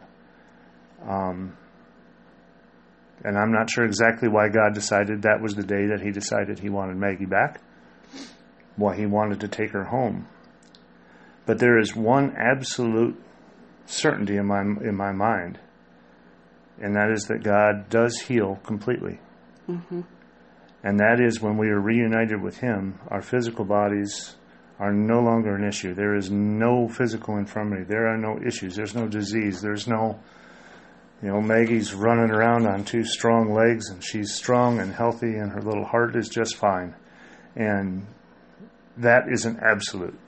Um, 1.05 1.57
and 3.25 3.37
I'm 3.37 3.51
not 3.51 3.69
sure 3.69 3.83
exactly 3.83 4.29
why 4.29 4.47
God 4.47 4.73
decided 4.73 5.21
that 5.23 5.41
was 5.41 5.55
the 5.55 5.63
day 5.63 5.85
that 5.87 6.01
He 6.01 6.11
decided 6.11 6.59
He 6.59 6.69
wanted 6.69 6.95
Maggie 6.95 7.25
back. 7.25 7.59
why 8.75 8.95
he 8.95 9.05
wanted 9.05 9.39
to 9.41 9.47
take 9.47 9.71
her 9.71 9.83
home. 9.85 10.27
But 11.45 11.59
there 11.59 11.77
is 11.77 11.95
one 11.95 12.33
absolute 12.37 13.21
certainty 13.85 14.37
in 14.37 14.45
my 14.47 14.61
in 14.61 14.95
my 14.95 15.11
mind, 15.11 15.59
and 16.81 16.95
that 16.95 17.11
is 17.11 17.25
that 17.25 17.43
God 17.43 17.89
does 17.89 18.19
heal 18.19 18.59
completely. 18.63 19.19
Mm-hmm. 19.69 20.01
And 20.83 20.99
that 20.99 21.21
is 21.21 21.41
when 21.41 21.57
we 21.57 21.69
are 21.69 21.79
reunited 21.79 22.41
with 22.41 22.57
Him, 22.57 22.99
our 23.07 23.21
physical 23.21 23.63
bodies 23.63 24.35
are 24.79 24.91
no 24.91 25.19
longer 25.19 25.55
an 25.55 25.63
issue. 25.63 25.93
There 25.93 26.15
is 26.15 26.29
no 26.29 26.87
physical 26.89 27.37
infirmity. 27.37 27.83
There 27.83 28.07
are 28.07 28.17
no 28.17 28.37
issues. 28.45 28.75
There's 28.75 28.95
no 28.95 29.07
disease. 29.07 29.61
There's 29.61 29.87
no, 29.87 30.19
you 31.21 31.29
know, 31.29 31.39
Maggie's 31.39 31.93
running 31.93 32.31
around 32.31 32.67
on 32.67 32.83
two 32.83 33.05
strong 33.05 33.53
legs 33.53 33.89
and 33.89 34.03
she's 34.03 34.33
strong 34.33 34.79
and 34.79 34.93
healthy 34.93 35.35
and 35.35 35.51
her 35.51 35.61
little 35.61 35.85
heart 35.85 36.15
is 36.15 36.27
just 36.27 36.57
fine. 36.57 36.95
And 37.55 38.05
that 38.97 39.25
is 39.31 39.45
an 39.45 39.59
absolute. 39.63 40.19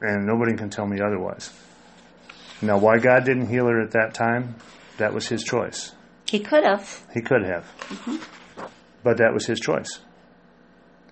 And 0.00 0.26
nobody 0.26 0.56
can 0.56 0.70
tell 0.70 0.86
me 0.86 1.00
otherwise. 1.00 1.52
Now, 2.62 2.78
why 2.78 2.98
God 2.98 3.24
didn't 3.24 3.48
heal 3.48 3.66
her 3.66 3.82
at 3.82 3.90
that 3.92 4.14
time, 4.14 4.54
that 5.00 5.12
was 5.12 5.26
his 5.26 5.42
choice. 5.42 5.92
He 6.28 6.40
could 6.40 6.64
have. 6.64 7.04
He 7.12 7.20
could 7.20 7.42
have. 7.42 7.64
Mm-hmm. 7.80 8.64
But 9.02 9.16
that 9.16 9.34
was 9.34 9.46
his 9.46 9.58
choice. 9.58 9.98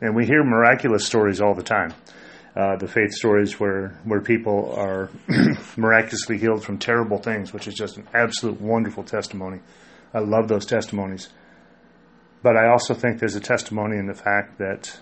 And 0.00 0.14
we 0.14 0.26
hear 0.26 0.44
miraculous 0.44 1.04
stories 1.04 1.40
all 1.40 1.54
the 1.54 1.62
time. 1.62 1.94
Uh, 2.54 2.76
the 2.76 2.88
faith 2.88 3.12
stories 3.12 3.58
where, 3.58 3.98
where 4.04 4.20
people 4.20 4.74
are 4.76 5.10
miraculously 5.76 6.38
healed 6.38 6.64
from 6.64 6.78
terrible 6.78 7.18
things, 7.18 7.52
which 7.52 7.66
is 7.66 7.74
just 7.74 7.96
an 7.96 8.06
absolute 8.14 8.60
wonderful 8.60 9.04
testimony. 9.04 9.60
I 10.14 10.20
love 10.20 10.48
those 10.48 10.66
testimonies. 10.66 11.28
But 12.42 12.56
I 12.56 12.68
also 12.68 12.94
think 12.94 13.18
there's 13.18 13.36
a 13.36 13.40
testimony 13.40 13.98
in 13.98 14.06
the 14.06 14.14
fact 14.14 14.58
that 14.58 14.98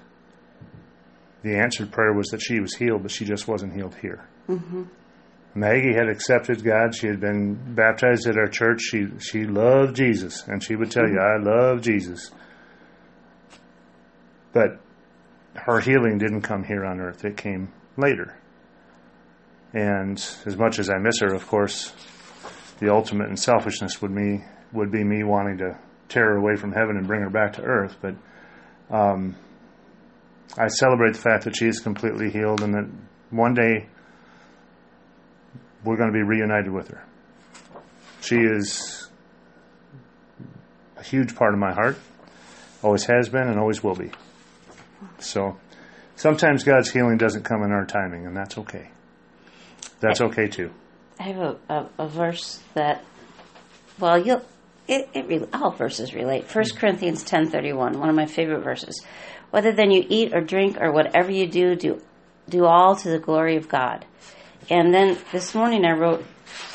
the 1.42 1.56
answered 1.56 1.92
prayer 1.92 2.12
was 2.12 2.28
that 2.28 2.40
she 2.40 2.60
was 2.60 2.74
healed, 2.74 3.02
but 3.02 3.10
she 3.10 3.24
just 3.24 3.46
wasn't 3.46 3.74
healed 3.74 3.94
here. 4.00 4.26
Mm-hmm. 4.48 4.84
Maggie 5.56 5.94
had 5.94 6.08
accepted 6.08 6.62
God. 6.62 6.94
She 6.94 7.06
had 7.06 7.18
been 7.18 7.74
baptized 7.74 8.28
at 8.28 8.36
our 8.36 8.46
church. 8.46 8.80
She 8.82 9.06
she 9.20 9.44
loved 9.44 9.96
Jesus, 9.96 10.46
and 10.46 10.62
she 10.62 10.76
would 10.76 10.90
tell 10.90 11.08
you, 11.08 11.18
"I 11.18 11.38
love 11.38 11.80
Jesus." 11.80 12.30
But 14.52 14.80
her 15.54 15.80
healing 15.80 16.18
didn't 16.18 16.42
come 16.42 16.62
here 16.62 16.84
on 16.84 17.00
earth, 17.00 17.24
it 17.24 17.36
came 17.36 17.72
later. 17.96 18.36
And 19.72 20.18
as 20.44 20.56
much 20.56 20.78
as 20.78 20.90
I 20.90 20.98
miss 20.98 21.20
her, 21.20 21.34
of 21.34 21.46
course, 21.46 21.92
the 22.78 22.92
ultimate 22.92 23.30
in 23.30 23.36
selfishness 23.36 24.00
would 24.02 24.10
me 24.10 24.44
would 24.72 24.90
be 24.90 25.04
me 25.04 25.24
wanting 25.24 25.58
to 25.58 25.78
tear 26.08 26.32
her 26.32 26.36
away 26.36 26.56
from 26.56 26.72
heaven 26.72 26.96
and 26.96 27.06
bring 27.06 27.22
her 27.22 27.30
back 27.30 27.54
to 27.54 27.62
earth. 27.62 27.96
But 28.00 28.14
um, 28.90 29.36
I 30.58 30.68
celebrate 30.68 31.14
the 31.14 31.20
fact 31.20 31.44
that 31.44 31.56
she 31.56 31.66
is 31.66 31.80
completely 31.80 32.30
healed 32.30 32.62
and 32.62 32.74
that 32.74 32.88
one 33.30 33.54
day 33.54 33.88
we're 35.84 35.96
going 35.96 36.10
to 36.10 36.12
be 36.12 36.22
reunited 36.22 36.72
with 36.72 36.88
her. 36.88 37.04
She 38.20 38.36
is 38.36 39.08
a 40.96 41.02
huge 41.02 41.36
part 41.36 41.54
of 41.54 41.60
my 41.60 41.72
heart, 41.72 41.98
always 42.82 43.04
has 43.04 43.28
been, 43.28 43.48
and 43.48 43.58
always 43.58 43.82
will 43.82 43.94
be. 43.94 44.10
So 45.18 45.56
sometimes 46.16 46.64
God's 46.64 46.90
healing 46.90 47.18
doesn't 47.18 47.44
come 47.44 47.62
in 47.62 47.70
our 47.70 47.84
timing, 47.84 48.26
and 48.26 48.36
that's 48.36 48.58
okay. 48.58 48.90
That's 50.00 50.20
okay 50.20 50.48
too. 50.48 50.70
I 51.18 51.22
have 51.24 51.38
a, 51.38 51.56
a, 51.68 51.86
a 52.00 52.08
verse 52.08 52.60
that, 52.74 53.04
well, 53.98 54.18
you'll, 54.18 54.42
it, 54.88 55.08
it 55.14 55.48
all 55.54 55.70
verses 55.70 56.14
relate. 56.14 56.46
First 56.46 56.72
mm-hmm. 56.72 56.80
Corinthians 56.80 57.22
ten 57.22 57.48
thirty 57.48 57.72
one, 57.72 57.98
one 57.98 58.08
of 58.08 58.14
my 58.16 58.26
favorite 58.26 58.62
verses. 58.62 59.04
Whether 59.50 59.72
then 59.72 59.90
you 59.90 60.04
eat 60.08 60.34
or 60.34 60.40
drink 60.40 60.76
or 60.80 60.92
whatever 60.92 61.30
you 61.30 61.46
do, 61.46 61.76
do 61.76 62.02
do 62.48 62.64
all 62.66 62.96
to 62.96 63.08
the 63.08 63.18
glory 63.18 63.56
of 63.56 63.68
God. 63.68 64.04
And 64.68 64.92
then 64.92 65.16
this 65.30 65.54
morning 65.54 65.84
I 65.84 65.92
wrote, 65.92 66.24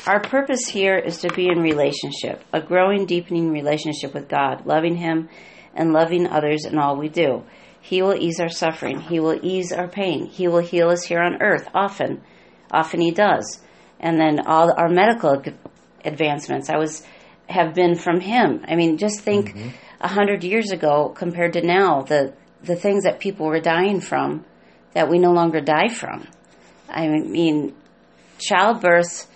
our 0.06 0.20
purpose 0.20 0.66
here 0.66 0.96
is 0.96 1.18
to 1.18 1.32
be 1.32 1.48
in 1.48 1.58
relationship, 1.60 2.42
a 2.52 2.60
growing, 2.60 3.04
deepening 3.04 3.50
relationship 3.50 4.14
with 4.14 4.28
God, 4.28 4.64
loving 4.64 4.96
Him 4.96 5.28
and 5.74 5.92
loving 5.92 6.26
others 6.26 6.64
in 6.64 6.78
all 6.78 6.96
we 6.96 7.08
do. 7.08 7.44
He 7.80 8.00
will 8.00 8.14
ease 8.14 8.40
our 8.40 8.48
suffering. 8.48 9.00
He 9.00 9.20
will 9.20 9.38
ease 9.44 9.72
our 9.72 9.88
pain. 9.88 10.26
He 10.26 10.48
will 10.48 10.60
heal 10.60 10.88
us 10.88 11.04
here 11.04 11.20
on 11.20 11.42
earth 11.42 11.68
often. 11.74 12.22
Often 12.70 13.00
He 13.00 13.10
does. 13.10 13.60
And 14.00 14.18
then 14.18 14.40
all 14.46 14.72
our 14.72 14.88
medical 14.88 15.42
advancements, 16.04 16.70
I 16.70 16.78
was 16.78 17.04
have 17.48 17.74
been 17.74 17.96
from 17.96 18.20
Him. 18.20 18.64
I 18.66 18.76
mean, 18.76 18.96
just 18.96 19.20
think 19.20 19.50
mm-hmm. 19.50 19.58
a 19.58 19.62
mm-hmm. 19.62 20.14
hundred 20.14 20.44
years 20.44 20.70
ago 20.70 21.12
compared 21.14 21.52
to 21.54 21.66
now, 21.66 22.02
the 22.02 22.34
the 22.62 22.76
things 22.76 23.04
that 23.04 23.20
people 23.20 23.46
were 23.46 23.60
dying 23.60 24.00
from 24.00 24.44
that 24.94 25.10
we 25.10 25.18
no 25.18 25.32
longer 25.32 25.60
die 25.60 25.88
from. 25.88 26.26
I 26.88 27.08
mean, 27.08 27.74
childbirth 28.42 29.28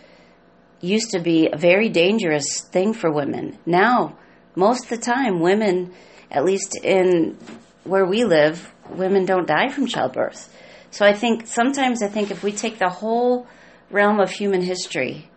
used 0.80 1.12
to 1.12 1.20
be 1.20 1.48
a 1.52 1.56
very 1.56 1.88
dangerous 1.88 2.60
thing 2.60 2.92
for 2.92 3.10
women. 3.10 3.58
Now, 3.64 4.18
most 4.54 4.84
of 4.84 4.90
the 4.90 4.98
time, 4.98 5.40
women, 5.40 5.92
at 6.30 6.44
least 6.44 6.76
in 6.82 7.38
where 7.84 8.04
we 8.04 8.24
live, 8.24 8.72
women 8.90 9.24
don't 9.24 9.46
die 9.46 9.68
from 9.68 9.86
childbirth. 9.86 10.52
So 10.90 11.04
I 11.04 11.12
think 11.12 11.46
sometimes 11.46 12.02
I 12.02 12.08
think 12.08 12.30
if 12.30 12.42
we 12.42 12.52
take 12.52 12.78
the 12.78 12.88
whole 12.88 13.46
realm 13.90 14.20
of 14.20 14.30
human 14.30 14.62
history, 14.62 15.28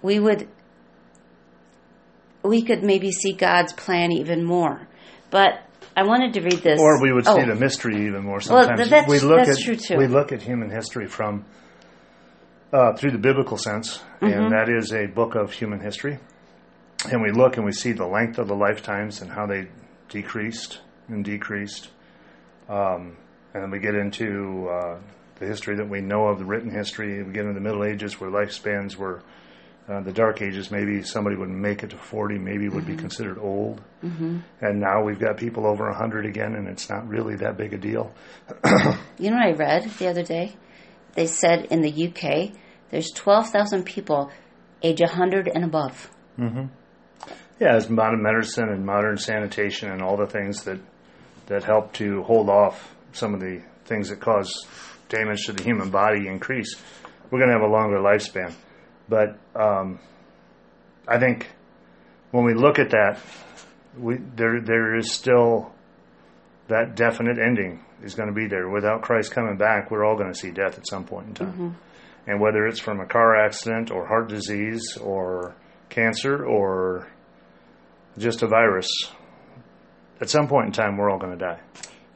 we 0.00 0.18
would 0.18 0.48
we 2.42 2.62
could 2.62 2.82
maybe 2.82 3.12
see 3.12 3.32
God's 3.32 3.72
plan 3.72 4.12
even 4.12 4.44
more. 4.44 4.88
But 5.30 5.62
I 5.96 6.04
wanted 6.04 6.34
to 6.34 6.40
read 6.40 6.62
this, 6.62 6.80
or 6.80 7.00
we 7.00 7.12
would 7.12 7.24
see 7.24 7.32
oh. 7.32 7.46
the 7.46 7.54
mystery 7.54 8.06
even 8.06 8.24
more. 8.24 8.40
Sometimes 8.40 8.90
well, 8.90 9.06
we 9.06 9.20
look 9.20 9.48
at 9.48 9.98
we 9.98 10.06
look 10.06 10.32
at 10.32 10.42
human 10.42 10.70
history 10.70 11.06
from 11.06 11.44
uh, 12.72 12.94
through 12.94 13.10
the 13.10 13.18
biblical 13.18 13.58
sense, 13.58 13.98
mm-hmm. 13.98 14.26
and 14.26 14.52
that 14.52 14.68
is 14.68 14.92
a 14.92 15.06
book 15.06 15.34
of 15.34 15.52
human 15.52 15.80
history. 15.80 16.18
And 17.10 17.20
we 17.20 17.32
look 17.32 17.56
and 17.56 17.66
we 17.66 17.72
see 17.72 17.92
the 17.92 18.06
length 18.06 18.38
of 18.38 18.48
the 18.48 18.54
lifetimes 18.54 19.20
and 19.22 19.30
how 19.30 19.46
they 19.46 19.68
decreased 20.08 20.80
and 21.08 21.24
decreased. 21.24 21.88
Um, 22.68 23.16
and 23.54 23.64
then 23.64 23.70
we 23.70 23.80
get 23.80 23.94
into 23.94 24.68
uh, 24.68 25.00
the 25.38 25.46
history 25.46 25.76
that 25.76 25.88
we 25.88 26.00
know 26.00 26.26
of, 26.28 26.38
the 26.38 26.44
written 26.44 26.70
history. 26.70 27.22
We 27.22 27.32
get 27.32 27.42
into 27.42 27.54
the 27.54 27.60
Middle 27.60 27.84
Ages 27.84 28.20
where 28.20 28.30
lifespans 28.30 28.96
were, 28.96 29.22
uh, 29.88 30.00
the 30.00 30.12
Dark 30.12 30.40
Ages, 30.40 30.70
maybe 30.70 31.02
somebody 31.02 31.34
would 31.34 31.50
make 31.50 31.82
it 31.82 31.90
to 31.90 31.96
40, 31.96 32.38
maybe 32.38 32.68
would 32.68 32.84
mm-hmm. 32.84 32.92
be 32.92 32.96
considered 32.96 33.38
old. 33.38 33.82
Mm-hmm. 34.04 34.38
And 34.60 34.80
now 34.80 35.02
we've 35.02 35.18
got 35.18 35.36
people 35.36 35.66
over 35.66 35.86
100 35.90 36.24
again, 36.24 36.54
and 36.54 36.68
it's 36.68 36.88
not 36.88 37.06
really 37.08 37.34
that 37.36 37.56
big 37.56 37.74
a 37.74 37.78
deal. 37.78 38.14
you 39.18 39.30
know 39.30 39.36
what 39.36 39.46
I 39.46 39.52
read 39.52 39.90
the 39.98 40.08
other 40.08 40.22
day? 40.22 40.54
They 41.14 41.26
said 41.26 41.66
in 41.66 41.82
the 41.82 42.08
UK, 42.08 42.52
there's 42.92 43.10
12,000 43.10 43.84
people 43.84 44.30
age 44.82 45.00
100 45.00 45.48
and 45.48 45.64
above. 45.64 46.10
Mm-hmm. 46.38 46.66
Yeah, 47.58 47.74
as 47.74 47.88
modern 47.88 48.22
medicine 48.22 48.68
and 48.68 48.84
modern 48.84 49.16
sanitation 49.16 49.90
and 49.90 50.02
all 50.02 50.16
the 50.16 50.26
things 50.26 50.64
that 50.64 50.78
that 51.46 51.64
help 51.64 51.92
to 51.94 52.22
hold 52.22 52.48
off 52.48 52.94
some 53.12 53.34
of 53.34 53.40
the 53.40 53.60
things 53.84 54.10
that 54.10 54.20
cause 54.20 54.66
damage 55.08 55.44
to 55.46 55.52
the 55.52 55.62
human 55.62 55.90
body 55.90 56.28
increase, 56.28 56.76
we're 57.30 57.38
going 57.38 57.50
to 57.50 57.54
have 57.54 57.68
a 57.68 57.72
longer 57.72 57.98
lifespan. 57.98 58.54
But 59.08 59.38
um, 59.54 59.98
I 61.08 61.18
think 61.18 61.50
when 62.30 62.44
we 62.44 62.54
look 62.54 62.78
at 62.78 62.90
that, 62.90 63.18
we, 63.98 64.16
there 64.36 64.60
there 64.60 64.96
is 64.96 65.12
still 65.12 65.72
that 66.68 66.94
definite 66.94 67.38
ending 67.38 67.84
is 68.02 68.14
going 68.14 68.28
to 68.28 68.34
be 68.34 68.48
there. 68.48 68.68
Without 68.68 69.02
Christ 69.02 69.30
coming 69.30 69.56
back, 69.56 69.90
we're 69.90 70.04
all 70.04 70.16
going 70.16 70.32
to 70.32 70.38
see 70.38 70.50
death 70.50 70.78
at 70.78 70.86
some 70.86 71.04
point 71.04 71.28
in 71.28 71.34
time. 71.34 71.52
Mm-hmm. 71.52 71.68
And 72.26 72.40
whether 72.40 72.66
it's 72.66 72.80
from 72.80 73.00
a 73.00 73.06
car 73.06 73.36
accident 73.36 73.90
or 73.90 74.06
heart 74.06 74.28
disease 74.28 74.96
or 74.96 75.56
cancer 75.88 76.44
or 76.44 77.08
just 78.16 78.42
a 78.42 78.46
virus, 78.46 78.88
at 80.20 80.30
some 80.30 80.46
point 80.46 80.66
in 80.66 80.72
time, 80.72 80.96
we're 80.96 81.10
all 81.10 81.18
going 81.18 81.36
to 81.36 81.44
die. 81.44 81.60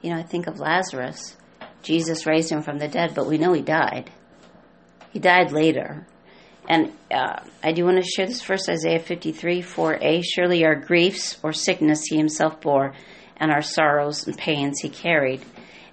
You 0.02 0.10
know, 0.10 0.18
I 0.18 0.22
think 0.22 0.46
of 0.46 0.60
Lazarus. 0.60 1.36
Jesus 1.82 2.26
raised 2.26 2.50
him 2.50 2.62
from 2.62 2.78
the 2.78 2.88
dead, 2.88 3.14
but 3.14 3.26
we 3.26 3.38
know 3.38 3.52
he 3.52 3.62
died. 3.62 4.10
He 5.12 5.18
died 5.18 5.50
later. 5.50 6.06
And 6.68 6.92
uh, 7.10 7.40
I 7.62 7.72
do 7.72 7.84
want 7.84 8.02
to 8.02 8.08
share 8.08 8.26
this 8.26 8.42
verse, 8.42 8.68
Isaiah 8.68 8.98
53, 8.98 9.62
4a. 9.62 10.22
Surely 10.25 10.64
our 10.64 10.75
griefs 10.75 11.38
or 11.42 11.52
sickness 11.52 12.02
he 12.08 12.16
himself 12.16 12.60
bore, 12.60 12.94
and 13.36 13.50
our 13.50 13.62
sorrows 13.62 14.26
and 14.26 14.36
pains 14.36 14.80
he 14.80 14.88
carried. 14.88 15.44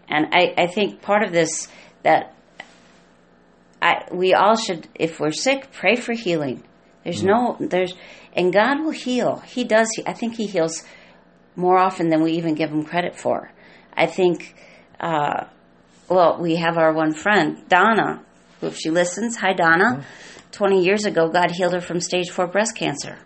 And 0.08 0.28
I, 0.34 0.54
I 0.58 0.68
think 0.68 1.02
part 1.02 1.24
of 1.24 1.32
this 1.32 1.68
that 2.04 2.36
I, 3.84 4.08
we 4.14 4.34
all 4.34 4.56
should, 4.56 4.88
if 4.96 5.20
we're 5.20 5.32
sick, 5.32 5.74
pray 5.74 5.98
for 5.98 6.14
healing. 6.14 6.64
There's 7.04 7.22
mm-hmm. 7.22 7.28
no, 7.28 7.68
there's, 7.68 7.94
and 8.32 8.54
God 8.54 8.80
will 8.80 8.92
heal. 8.92 9.40
He 9.40 9.66
does. 9.66 9.90
I 10.08 10.14
think 10.14 10.36
He 10.36 10.46
heals 10.48 10.84
more 11.58 11.78
often 11.78 12.08
than 12.08 12.24
we 12.24 12.32
even 12.34 12.56
give 12.56 12.70
him 12.72 12.86
credit 12.86 13.16
for. 13.16 13.52
I 13.94 14.06
think, 14.06 14.56
uh, 15.02 15.48
well, 16.08 16.40
we 16.40 16.56
have 16.56 16.78
our 16.78 16.94
one 16.94 17.14
friend, 17.14 17.68
Donna, 17.68 18.24
who, 18.62 18.68
if 18.68 18.78
she 18.78 18.90
listens, 18.90 19.36
hi, 19.36 19.52
Donna. 19.52 19.98
Mm-hmm. 19.98 20.50
20 20.52 20.86
years 20.86 21.06
ago, 21.06 21.28
God 21.30 21.52
healed 21.52 21.74
her 21.74 21.82
from 21.82 22.00
stage 22.00 22.30
four 22.30 22.48
breast 22.48 22.78
cancer. 22.78 23.18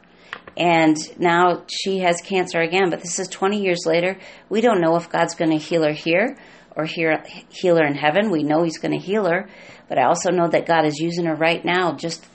And 0.58 0.98
now 1.20 1.66
she 1.68 2.00
has 2.00 2.20
cancer 2.22 2.60
again, 2.60 2.90
but 2.90 3.02
this 3.02 3.20
is 3.20 3.28
20 3.28 3.62
years 3.62 3.84
later. 3.86 4.18
We 4.50 4.62
don't 4.62 4.82
know 4.82 4.96
if 4.96 5.10
God's 5.10 5.36
going 5.36 5.52
to 5.52 5.58
heal 5.58 5.84
her 5.84 5.94
here 5.94 6.36
or 6.76 6.86
heal 6.86 7.76
her 7.76 7.86
in 7.86 7.96
heaven. 7.96 8.32
We 8.32 8.44
know 8.44 8.64
He's 8.64 8.80
going 8.80 8.98
to 8.98 9.06
heal 9.06 9.26
her, 9.26 9.50
but 9.88 9.98
I 9.98 10.04
also 10.04 10.32
know 10.32 10.48
that 10.48 10.66
God 10.66 10.86
is 10.86 11.00
using 11.00 11.26
her 11.26 11.36
right 11.36 11.64
now, 11.64 11.94
just 11.94 12.26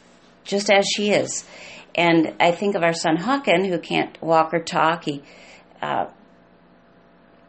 just 0.44 0.70
as 0.70 0.86
she 0.86 1.10
is. 1.10 1.44
And 1.94 2.34
I 2.40 2.52
think 2.52 2.74
of 2.74 2.82
our 2.82 2.94
son 2.94 3.16
Hawken, 3.16 3.68
who 3.68 3.78
can't 3.78 4.20
walk 4.22 4.54
or 4.54 4.60
talk. 4.60 5.04
He 5.04 5.22
uh, 5.80 6.06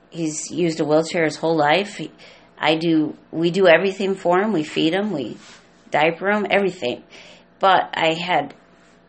he's 0.10 0.52
used 0.52 0.80
a 0.80 0.86
wheelchair 0.86 1.24
his 1.24 1.38
whole 1.38 1.56
life. 1.56 1.98
He, 1.98 2.12
I 2.58 2.76
do. 2.76 3.18
We 3.32 3.52
do 3.52 3.68
everything 3.68 4.16
for 4.16 4.40
him. 4.40 4.54
We 4.54 4.64
feed 4.64 4.94
him. 4.94 5.12
We 5.12 5.38
diaper 5.92 6.30
him. 6.30 6.46
Everything. 6.50 7.04
But 7.60 7.90
I 7.94 8.14
had 8.14 8.54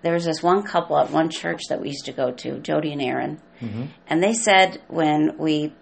there 0.02 0.12
was 0.12 0.24
this 0.24 0.42
one 0.42 0.62
couple 0.62 0.98
at 0.98 1.10
one 1.10 1.30
church 1.30 1.62
that 1.68 1.80
we 1.80 1.88
used 1.88 2.04
to 2.06 2.12
go 2.12 2.30
to, 2.30 2.58
Jody 2.60 2.92
and 2.92 3.02
Aaron, 3.02 3.40
mm-hmm. 3.60 3.86
and 4.06 4.22
they 4.22 4.34
said 4.34 4.80
when 4.88 5.38
we 5.38 5.72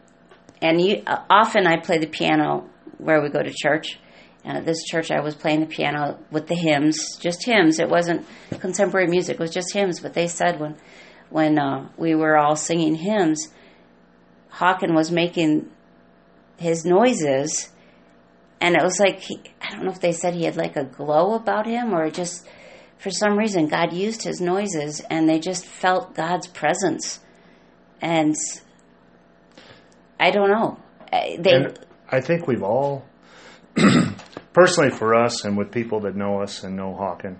and 0.63 0.81
you, 0.81 1.03
uh, 1.07 1.25
often 1.29 1.67
I 1.67 1.79
play 1.79 1.99
the 1.99 2.07
piano 2.07 2.71
where 2.99 3.21
we 3.21 3.29
go 3.29 3.43
to 3.43 3.53
church. 3.53 3.99
And 4.45 4.59
at 4.59 4.65
this 4.65 4.83
church, 4.85 5.11
I 5.11 5.21
was 5.21 5.35
playing 5.35 5.61
the 5.61 5.67
piano 5.67 6.19
with 6.31 6.49
the 6.49 6.57
hymns, 6.57 7.17
just 7.17 7.45
hymns. 7.45 7.79
It 7.79 7.89
wasn't 7.89 8.27
contemporary 8.59 9.07
music; 9.07 9.35
it 9.35 9.41
was 9.41 9.53
just 9.53 9.73
hymns. 9.73 10.01
But 10.01 10.15
they 10.15 10.27
said 10.27 10.59
when, 10.59 10.77
when 11.31 11.59
uh, 11.59 11.89
we 11.97 12.15
were 12.15 12.37
all 12.37 12.57
singing 12.57 12.97
hymns, 12.97 13.49
Hawken 14.53 14.95
was 14.95 15.11
making 15.11 15.71
his 16.57 16.85
noises, 16.85 17.71
and 18.61 18.75
it 18.75 18.83
was 18.83 18.99
like 18.99 19.21
he, 19.21 19.41
I 19.61 19.71
don't 19.71 19.85
know 19.85 19.93
if 19.93 20.01
they 20.01 20.13
said 20.13 20.35
he 20.35 20.45
had 20.45 20.57
like 20.57 20.77
a 20.77 20.85
glow 20.85 21.35
about 21.35 21.67
him, 21.67 21.95
or 21.95 22.11
just 22.11 22.47
for 22.99 23.11
some 23.11 23.37
reason 23.39 23.67
God 23.67 23.93
used 23.93 24.23
his 24.23 24.41
noises, 24.41 25.01
and 25.11 25.29
they 25.29 25.39
just 25.39 25.67
felt 25.67 26.15
God's 26.15 26.47
presence, 26.47 27.21
and 28.01 28.35
I 30.19 30.31
don't 30.31 30.51
know. 30.51 30.79
They. 31.11 31.53
And 31.53 31.79
I 32.11 32.21
think 32.21 32.47
we've 32.47 32.63
all, 32.63 33.05
personally 34.53 34.91
for 34.91 35.15
us, 35.15 35.45
and 35.45 35.57
with 35.57 35.71
people 35.71 36.01
that 36.01 36.17
know 36.17 36.43
us 36.43 36.63
and 36.63 36.77
know 36.77 36.95
Hawken, 36.95 37.37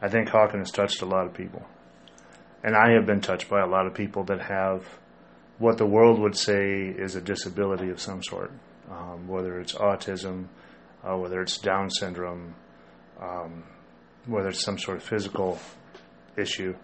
I 0.00 0.08
think 0.08 0.28
Hawken 0.28 0.58
has 0.58 0.70
touched 0.70 1.02
a 1.02 1.06
lot 1.06 1.26
of 1.26 1.34
people, 1.34 1.64
and 2.62 2.74
I 2.76 2.92
have 2.92 3.06
been 3.06 3.20
touched 3.20 3.48
by 3.48 3.60
a 3.60 3.66
lot 3.66 3.86
of 3.86 3.94
people 3.94 4.24
that 4.24 4.40
have 4.40 4.86
what 5.58 5.78
the 5.78 5.86
world 5.86 6.20
would 6.20 6.36
say 6.36 6.82
is 6.86 7.16
a 7.16 7.20
disability 7.20 7.88
of 7.88 8.00
some 8.00 8.22
sort, 8.22 8.52
um, 8.90 9.26
whether 9.26 9.58
it's 9.58 9.72
autism, 9.72 10.46
uh, 11.02 11.16
whether 11.16 11.40
it's 11.40 11.58
Down 11.58 11.88
syndrome, 11.90 12.54
um, 13.20 13.64
whether 14.26 14.48
it's 14.48 14.62
some 14.62 14.78
sort 14.78 14.98
of 14.98 15.02
physical 15.02 15.58
issue. 16.36 16.74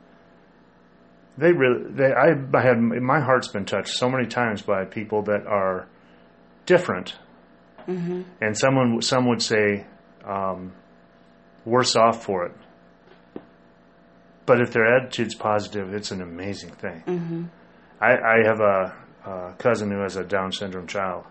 They 1.37 1.53
really 1.53 1.91
they 1.91 2.13
I, 2.13 2.33
I 2.55 2.63
had 2.63 2.79
my 2.79 3.21
heart's 3.21 3.49
been 3.49 3.65
touched 3.65 3.95
so 3.95 4.09
many 4.09 4.27
times 4.27 4.63
by 4.63 4.85
people 4.85 5.23
that 5.23 5.47
are 5.47 5.89
different 6.67 7.17
mm-hmm. 7.87 8.23
and 8.41 8.57
someone 8.57 9.01
some 9.03 9.29
would 9.29 9.43
say 9.43 9.87
um, 10.25 10.73
worse 11.65 11.97
off 11.97 12.25
for 12.25 12.47
it 12.47 12.53
but 14.47 14.61
if 14.61 14.73
their 14.73 14.97
attitude's 14.97 15.35
positive 15.35 15.93
it's 15.95 16.11
an 16.11 16.21
amazing 16.21 16.71
thing 16.71 17.03
mm-hmm. 17.07 17.45
I, 18.01 18.13
I, 18.13 18.37
have 18.45 18.61
a, 18.61 19.31
a 19.31 19.55
cousin 19.59 19.91
who 19.91 20.01
has 20.01 20.17
a 20.17 20.25
down 20.25 20.53
syndrome 20.53 20.87
child 20.87 21.25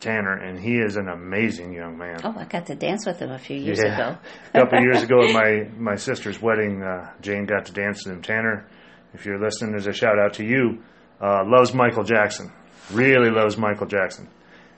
Tanner, 0.00 0.34
and 0.34 0.58
he 0.58 0.76
is 0.76 0.96
an 0.96 1.08
amazing 1.08 1.72
young 1.72 1.98
man. 1.98 2.20
Oh, 2.22 2.34
I 2.36 2.44
got 2.44 2.66
to 2.66 2.74
dance 2.74 3.04
with 3.04 3.18
him 3.18 3.30
a 3.30 3.38
few 3.38 3.56
years 3.56 3.80
yeah. 3.82 3.94
ago. 3.94 4.18
a 4.54 4.58
couple 4.60 4.78
of 4.78 4.84
years 4.84 5.02
ago 5.02 5.24
at 5.24 5.32
my, 5.32 5.68
my 5.76 5.96
sister's 5.96 6.40
wedding, 6.40 6.82
uh, 6.82 7.12
Jane 7.20 7.46
got 7.46 7.66
to 7.66 7.72
dance 7.72 8.04
with 8.04 8.14
him. 8.14 8.22
Tanner, 8.22 8.68
if 9.14 9.26
you're 9.26 9.40
listening, 9.40 9.72
there's 9.72 9.86
a 9.86 9.92
shout 9.92 10.18
out 10.18 10.34
to 10.34 10.44
you. 10.44 10.82
Uh, 11.20 11.42
loves 11.44 11.74
Michael 11.74 12.04
Jackson, 12.04 12.52
really 12.92 13.30
loves 13.30 13.56
Michael 13.56 13.86
Jackson. 13.86 14.28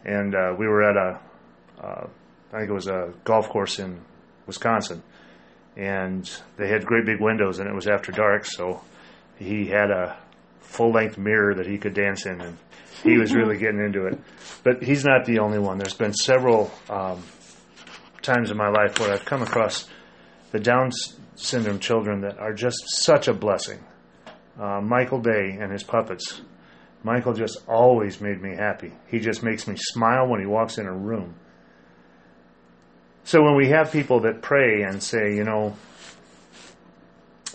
And 0.05 0.35
uh, 0.35 0.55
we 0.59 0.67
were 0.67 0.83
at 0.83 0.97
a, 0.97 1.21
uh, 1.83 2.07
I 2.53 2.59
think 2.59 2.71
it 2.71 2.73
was 2.73 2.89
a 2.89 3.13
golf 3.25 3.49
course 3.49 3.79
in 3.79 4.01
Wisconsin, 4.47 5.03
and 5.77 6.31
they 6.57 6.69
had 6.69 6.85
great 6.85 7.07
big 7.07 7.21
windows, 7.21 7.59
and 7.59 7.69
it 7.69 7.75
was 7.75 7.87
after 7.87 8.13
dark, 8.13 8.45
so 8.45 8.81
he 9.39 9.67
had 9.67 9.91
a 9.91 10.17
full 10.61 10.93
length 10.93 11.19
mirror 11.19 11.55
that 11.55 11.67
he 11.67 11.79
could 11.79 11.95
dance 11.95 12.27
in, 12.27 12.41
and 12.41 12.57
he 13.03 13.19
was 13.19 13.35
really 13.35 13.59
getting 13.59 13.81
into 13.81 14.07
it. 14.07 14.19
But 14.63 14.83
he's 14.83 15.05
not 15.05 15.25
the 15.25 15.39
only 15.39 15.59
one. 15.59 15.79
There's 15.79 15.95
been 15.95 16.15
several 16.15 16.71
um, 16.89 17.23
times 18.23 18.51
in 18.51 18.57
my 18.57 18.69
life 18.69 18.99
where 18.99 19.13
I've 19.13 19.25
come 19.25 19.43
across 19.43 19.89
the 20.53 20.61
Down 20.61 20.91
syndrome 21.37 21.79
children 21.79 22.21
that 22.23 22.39
are 22.39 22.53
just 22.53 22.79
such 22.89 23.29
a 23.29 23.33
blessing. 23.33 23.79
Uh, 24.59 24.81
Michael 24.81 25.21
Day 25.21 25.57
and 25.59 25.73
his 25.73 25.83
puppets. 25.83 26.43
Michael 27.03 27.33
just 27.33 27.59
always 27.67 28.21
made 28.21 28.41
me 28.41 28.55
happy. 28.55 28.93
He 29.09 29.21
just 29.21 29.43
makes 29.43 29.67
me 29.67 29.77
smile 29.77 30.29
when 30.29 30.41
he 30.41 30.47
walks 30.47 30.79
in 30.79 30.87
a 30.87 30.93
room. 30.93 31.35
So 33.25 33.43
when 33.43 33.57
we 33.57 33.69
have 33.69 33.93
people 33.93 34.21
that 34.21 34.43
pray 34.43 34.83
and 34.83 35.03
say, 35.03 35.35
you 35.35 35.45
know, 35.45 35.77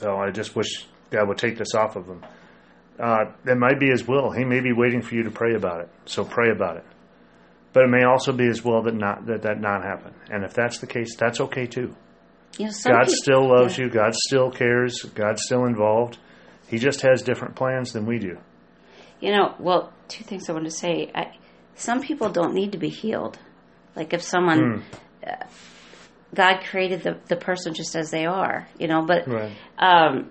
oh, 0.02 0.18
I 0.18 0.32
just 0.32 0.56
wish 0.56 0.88
God 1.12 1.28
would 1.28 1.38
take 1.38 1.58
this 1.58 1.76
off 1.76 1.96
of 1.96 2.08
them 2.08 2.24
uh, 3.00 3.26
it 3.46 3.58
might 3.58 3.80
be 3.80 3.90
His 3.90 4.08
will. 4.08 4.32
He 4.32 4.46
may 4.46 4.62
be 4.62 4.72
waiting 4.72 5.02
for 5.02 5.16
you 5.16 5.24
to 5.24 5.32
pray 5.32 5.56
about 5.56 5.82
it. 5.82 5.90
So 6.06 6.24
pray 6.24 6.50
about 6.50 6.78
it. 6.78 6.86
But 7.74 7.84
it 7.84 7.90
may 7.90 8.04
also 8.04 8.32
be 8.32 8.46
His 8.46 8.64
will 8.64 8.84
that 8.84 8.96
not 8.96 9.26
that 9.26 9.42
that 9.44 9.60
not 9.60 9.84
happen. 9.84 10.14
And 10.30 10.44
if 10.44 10.54
that's 10.54 10.80
the 10.80 10.88
case, 10.88 11.16
that's 11.18 11.42
okay 11.42 11.66
too. 11.66 11.94
You 12.58 12.68
know, 12.68 12.72
God 12.86 13.06
people, 13.08 13.14
still 13.16 13.50
loves 13.50 13.78
yeah. 13.78 13.86
you. 13.86 13.92
God 13.92 14.16
still 14.16 14.50
cares. 14.50 15.02
God's 15.14 15.44
still 15.44 15.66
involved. 15.66 16.18
He 16.68 16.78
just 16.78 17.02
has 17.02 17.22
different 17.22 17.56
plans 17.56 17.92
than 17.92 18.06
we 18.06 18.18
do. 18.18 18.38
You 19.26 19.32
know, 19.32 19.56
well, 19.58 19.92
two 20.08 20.24
things 20.24 20.48
I 20.48 20.54
want 20.54 20.66
to 20.66 20.72
say. 20.72 21.10
I, 21.16 21.36
some 21.74 22.00
people 22.00 22.30
don't 22.30 22.54
need 22.54 22.74
to 22.74 22.78
be 22.78 22.90
healed. 22.90 23.40
Like 23.96 24.14
if 24.14 24.22
someone, 24.22 24.84
mm. 25.24 25.28
uh, 25.28 25.46
God 26.36 26.64
created 26.70 27.02
the 27.02 27.18
the 27.28 27.36
person 27.36 27.74
just 27.74 27.96
as 27.96 28.12
they 28.12 28.28
are, 28.28 28.68
you 28.78 28.88
know. 28.88 29.04
But 29.04 29.28
right. 29.28 29.52
um, 29.80 30.30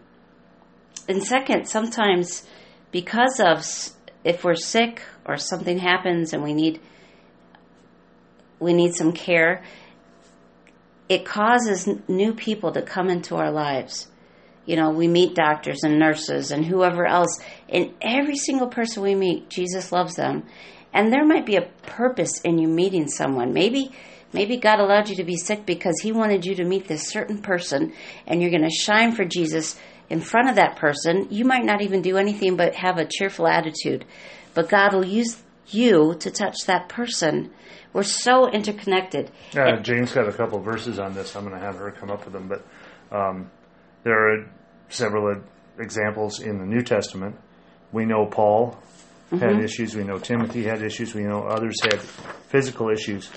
and 1.09 1.25
second, 1.25 1.67
sometimes 1.67 2.47
because 2.93 3.41
of 3.41 3.67
if 4.23 4.45
we're 4.45 4.55
sick 4.55 5.03
or 5.27 5.39
something 5.39 5.79
happens 5.79 6.33
and 6.33 6.45
we 6.45 6.55
need 6.55 6.81
we 8.61 8.75
need 8.75 8.95
some 8.95 9.11
care, 9.11 9.65
it 11.09 11.25
causes 11.25 11.89
new 12.07 12.33
people 12.33 12.71
to 12.71 12.83
come 12.83 13.09
into 13.09 13.35
our 13.35 13.51
lives. 13.51 14.07
You 14.67 14.77
know, 14.77 14.91
we 14.91 15.09
meet 15.09 15.35
doctors 15.35 15.83
and 15.83 15.99
nurses 15.99 16.51
and 16.51 16.65
whoever 16.65 17.07
else, 17.07 17.41
and 17.69 17.93
every 18.01 18.37
single 18.37 18.69
person 18.69 19.03
we 19.03 19.15
meet, 19.15 19.51
Jesus 19.51 19.93
loves 19.93 20.17
them. 20.17 20.45
And 20.93 21.13
there 21.13 21.25
might 21.25 21.45
be 21.45 21.57
a 21.57 21.69
purpose 21.83 22.41
in 22.41 22.59
you 22.59 22.69
meeting 22.69 23.09
someone. 23.09 23.53
Maybe 23.53 23.91
maybe 24.33 24.57
God 24.57 24.81
allowed 24.81 25.09
you 25.09 25.17
to 25.17 25.25
be 25.25 25.37
sick 25.37 25.67
because 25.67 26.01
he 26.03 26.13
wanted 26.13 26.45
you 26.45 26.55
to 26.57 26.65
meet 26.65 26.89
this 26.89 27.09
certain 27.09 27.39
person 27.39 27.93
and 28.27 28.41
you're 28.41 28.51
going 28.51 28.69
to 28.69 28.71
shine 28.71 29.13
for 29.13 29.25
Jesus 29.25 29.79
in 30.11 30.21
front 30.21 30.49
of 30.49 30.57
that 30.57 30.77
person, 30.77 31.29
you 31.31 31.45
might 31.45 31.65
not 31.65 31.83
even 31.83 32.03
do 32.03 32.17
anything 32.17 32.57
but 32.57 32.75
have 32.75 32.99
a 32.99 33.07
cheerful 33.07 33.47
attitude. 33.47 34.05
But 34.53 34.69
God 34.69 34.95
will 34.95 35.05
use 35.05 35.43
you 35.69 36.15
to 36.21 36.31
touch 36.31 36.57
that 36.67 36.89
person. 36.89 37.51
We're 37.93 38.03
so 38.03 38.49
interconnected. 38.49 39.31
Yeah, 39.55 39.81
Jane's 39.81 40.13
got 40.13 40.29
a 40.29 40.33
couple 40.33 40.61
verses 40.61 40.99
on 40.99 41.15
this. 41.15 41.35
I'm 41.35 41.45
going 41.45 41.59
to 41.59 41.65
have 41.65 41.77
her 41.77 41.91
come 41.91 42.11
up 42.11 42.25
with 42.25 42.35
them. 42.35 42.49
But 42.49 42.67
um, 43.17 43.51
there 44.05 44.33
are 44.33 44.47
several 44.89 45.43
examples 45.79 46.41
in 46.41 46.59
the 46.59 46.67
New 46.67 46.83
Testament. 46.83 47.37
We 47.93 48.05
know 48.05 48.27
Paul 48.27 48.79
mm-hmm. 49.33 49.39
had 49.39 49.63
issues. 49.63 49.95
We 49.97 50.05
know 50.05 50.19
Timothy 50.19 50.65
had 50.65 50.83
issues. 50.83 51.15
We 51.15 51.23
know 51.23 51.43
others 51.43 51.77
had 51.83 52.01
physical 52.01 52.91
issues. 52.91 53.31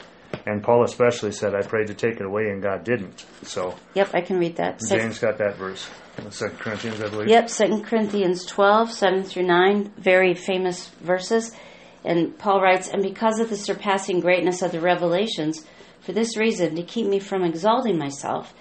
And 0.46 0.62
Paul 0.62 0.84
especially 0.84 1.32
said, 1.32 1.56
I 1.56 1.62
prayed 1.62 1.88
to 1.88 1.94
take 1.94 2.16
it 2.16 2.26
away, 2.26 2.50
and 2.50 2.62
God 2.62 2.84
didn't. 2.84 3.26
So. 3.44 3.76
Yep, 3.96 4.10
I 4.14 4.22
can 4.22 4.38
read 4.38 4.58
that. 4.58 4.82
Jane's 4.88 5.20
got 5.20 5.38
that 5.38 5.58
verse. 5.58 5.90
Second 6.30 6.60
Corinthians, 6.60 7.02
I 7.02 7.10
believe. 7.10 7.30
Yep, 7.30 7.50
Second 7.50 7.84
Corinthians 7.86 8.46
12, 8.46 8.92
7 8.92 9.24
through 9.24 9.44
9, 9.44 9.94
very 9.98 10.34
famous 10.34 10.88
verses. 11.02 11.56
And 12.04 12.38
Paul 12.38 12.62
writes, 12.62 12.90
And 12.90 13.02
because 13.02 13.40
of 13.40 13.50
the 13.50 13.56
surpassing 13.56 14.20
greatness 14.20 14.62
of 14.62 14.72
the 14.72 14.82
revelations, 14.82 15.66
for 16.02 16.12
this 16.12 16.38
reason, 16.38 16.76
to 16.76 16.84
keep 16.84 17.08
me 17.08 17.20
from 17.20 17.44
exalting 17.44 17.98
myself, 17.98 18.54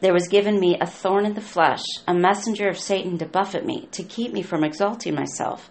there 0.00 0.12
was 0.12 0.28
given 0.28 0.60
me 0.60 0.76
a 0.78 0.86
thorn 0.86 1.24
in 1.24 1.34
the 1.34 1.40
flesh, 1.40 1.82
a 2.06 2.12
messenger 2.12 2.68
of 2.68 2.78
Satan 2.78 3.16
to 3.18 3.26
buffet 3.26 3.64
me, 3.64 3.88
to 3.92 4.02
keep 4.02 4.32
me 4.32 4.42
from 4.42 4.62
exalting 4.62 5.14
myself. 5.14 5.70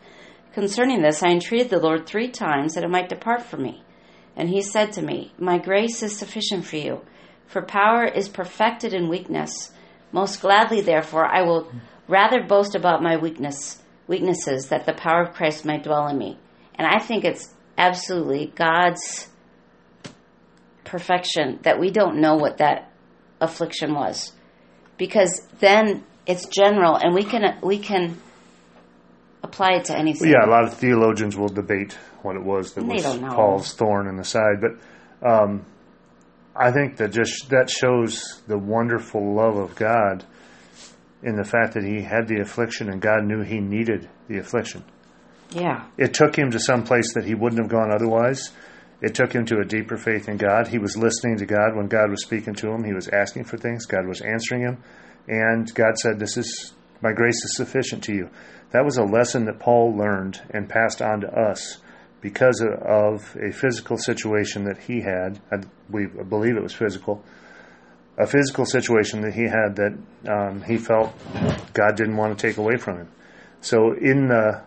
Concerning 0.54 1.02
this, 1.02 1.22
I 1.22 1.30
entreated 1.30 1.70
the 1.70 1.80
Lord 1.80 2.06
three 2.06 2.30
times 2.30 2.74
that 2.74 2.84
it 2.84 2.90
might 2.90 3.10
depart 3.10 3.44
from 3.44 3.62
me. 3.62 3.84
And 4.36 4.50
he 4.50 4.62
said 4.62 4.94
to 4.94 5.02
me, 5.02 5.34
My 5.38 5.58
grace 5.58 6.02
is 6.02 6.18
sufficient 6.18 6.66
for 6.66 6.78
you, 6.78 7.02
for 7.46 7.62
power 7.62 8.06
is 8.06 8.28
perfected 8.28 8.94
in 8.94 9.10
weakness. 9.10 9.72
Most 10.12 10.42
gladly, 10.42 10.82
therefore, 10.82 11.26
I 11.26 11.44
will 11.44 11.72
rather 12.08 12.42
boast 12.42 12.76
about 12.76 13.04
my 13.04 13.18
weakness, 13.18 13.82
weaknesses, 14.08 14.70
that 14.70 14.86
the 14.86 14.94
power 14.94 15.22
of 15.22 15.34
Christ 15.34 15.66
might 15.66 15.84
dwell 15.84 16.08
in 16.08 16.18
me. 16.18 16.38
And 16.76 16.88
I 16.88 17.00
think 17.00 17.26
it's 17.26 17.54
absolutely 17.78 18.52
God's 18.56 19.28
perfection 20.84 21.60
that 21.64 21.80
we 21.80 21.92
don't 21.92 22.22
know 22.22 22.36
what 22.36 22.58
that 22.58 22.92
affliction 23.42 23.94
was, 23.94 24.34
because 24.98 25.42
then 25.60 26.04
it's 26.26 26.46
general, 26.48 26.96
and 26.96 27.14
we 27.14 27.24
can 27.24 27.58
we 27.62 27.80
can 27.80 28.20
apply 29.44 29.74
it 29.74 29.86
to 29.86 29.98
anything. 29.98 30.30
Yeah, 30.30 30.46
a 30.46 30.50
lot 30.50 30.64
of 30.64 30.74
theologians 30.76 31.38
will 31.38 31.50
debate 31.50 31.98
what 32.22 32.36
it 32.36 32.44
was 32.44 32.74
that 32.74 32.82
they 32.82 32.96
was. 32.96 33.18
Paul's 33.34 33.74
thorn 33.74 34.08
in 34.08 34.18
the 34.18 34.24
side, 34.24 34.62
but 34.62 35.28
um, 35.28 35.66
I 36.56 36.72
think 36.72 36.98
that 36.98 37.12
just 37.12 37.50
that 37.50 37.70
shows 37.70 38.42
the 38.48 38.58
wonderful 38.58 39.36
love 39.36 39.58
of 39.58 39.76
God 39.76 40.26
in 41.22 41.36
the 41.36 41.44
fact 41.44 41.74
that 41.74 41.84
he 41.84 42.02
had 42.02 42.28
the 42.28 42.40
affliction 42.40 42.90
and 42.90 43.02
God 43.02 43.26
knew 43.26 43.42
he 43.42 43.60
needed 43.60 44.08
the 44.28 44.38
affliction. 44.38 44.84
Yeah. 45.52 45.86
It 45.98 46.14
took 46.14 46.36
him 46.38 46.52
to 46.52 46.60
some 46.60 46.84
place 46.84 47.14
that 47.16 47.26
he 47.26 47.34
wouldn't 47.34 47.62
have 47.62 47.70
gone 47.70 47.92
otherwise. 47.92 48.52
It 49.02 49.14
took 49.14 49.34
him 49.34 49.46
to 49.48 49.60
a 49.60 49.66
deeper 49.66 49.98
faith 49.98 50.30
in 50.30 50.38
God. 50.38 50.68
He 50.68 50.80
was 50.80 50.98
listening 50.98 51.38
to 51.38 51.46
God 51.46 51.76
when 51.76 51.88
God 51.88 52.10
was 52.10 52.24
speaking 52.24 52.56
to 52.56 52.72
him. 52.72 52.84
He 52.84 52.94
was 52.94 53.08
asking 53.10 53.46
for 53.46 53.58
things. 53.58 53.86
God 53.86 54.08
was 54.08 54.22
answering 54.22 54.62
him. 54.62 54.84
And 55.28 55.72
God 55.74 55.98
said, 55.98 56.20
This 56.20 56.38
is 56.38 56.74
my 57.02 57.12
grace 57.12 57.44
is 57.44 57.58
sufficient 57.58 58.04
to 58.06 58.14
you. 58.14 58.30
That 58.72 58.86
was 58.86 58.98
a 58.98 59.04
lesson 59.04 59.46
that 59.46 59.60
Paul 59.60 59.96
learned 59.96 60.42
and 60.50 60.70
passed 60.70 61.02
on 61.02 61.22
to 61.22 61.28
us 61.28 61.80
because 62.22 62.62
of 62.62 63.36
a 63.36 63.52
physical 63.52 63.98
situation 63.98 64.64
that 64.66 64.80
he 64.80 65.02
had. 65.02 65.40
We 65.90 66.08
believe 66.08 66.56
it 66.58 66.64
was 66.64 66.74
physical. 66.74 67.24
A 68.18 68.26
physical 68.26 68.66
situation 68.66 69.22
that 69.22 69.34
he 69.34 69.44
had 69.44 69.76
that 69.76 69.98
um, 70.28 70.64
he 70.64 70.78
felt 70.78 71.14
God 71.74 71.96
didn't 71.98 72.16
want 72.16 72.38
to 72.38 72.48
take 72.48 72.58
away 72.58 72.78
from 72.78 72.98
him. 72.98 73.12
So 73.62 73.94
in 73.94 74.28
the 74.28 74.64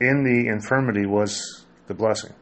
in 0.00 0.24
the 0.24 0.48
infirmity 0.48 1.06
was 1.06 1.66
the 1.88 1.94
blessing. 1.94 2.32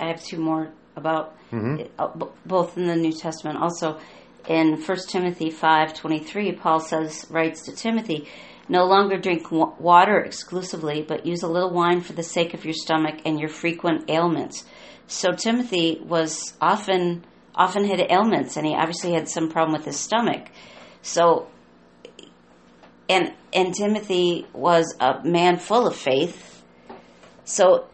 I 0.00 0.06
have 0.08 0.22
two 0.22 0.38
more 0.38 0.68
about 0.96 1.34
Mm-hmm. 1.52 1.82
uh, 1.96 2.08
b- 2.08 2.26
both 2.44 2.76
in 2.76 2.88
the 2.88 2.96
New 2.96 3.12
Testament. 3.12 3.58
Also, 3.58 4.00
in 4.48 4.82
1 4.82 4.98
Timothy 5.08 5.50
five 5.50 5.94
twenty 5.94 6.18
three, 6.18 6.50
Paul 6.50 6.80
says 6.80 7.24
writes 7.30 7.62
to 7.66 7.72
Timothy, 7.72 8.26
"No 8.68 8.84
longer 8.84 9.16
drink 9.16 9.52
wa- 9.52 9.72
water 9.78 10.18
exclusively, 10.18 11.02
but 11.06 11.24
use 11.24 11.44
a 11.44 11.48
little 11.48 11.70
wine 11.70 12.00
for 12.00 12.14
the 12.14 12.24
sake 12.24 12.52
of 12.52 12.64
your 12.64 12.74
stomach 12.74 13.20
and 13.24 13.38
your 13.38 13.48
frequent 13.48 14.10
ailments." 14.10 14.64
So 15.06 15.30
Timothy 15.30 16.00
was 16.04 16.54
often 16.60 17.22
often 17.54 17.84
had 17.84 18.00
ailments, 18.10 18.56
and 18.56 18.66
he 18.66 18.74
obviously 18.74 19.12
had 19.12 19.28
some 19.28 19.48
problem 19.48 19.72
with 19.72 19.84
his 19.84 19.96
stomach. 19.96 20.48
So, 21.02 21.46
and 23.08 23.32
and 23.52 23.72
Timothy 23.72 24.46
was 24.52 24.96
a 24.98 25.22
man 25.22 25.58
full 25.58 25.86
of 25.86 25.94
faith. 25.94 26.64
So 27.44 27.86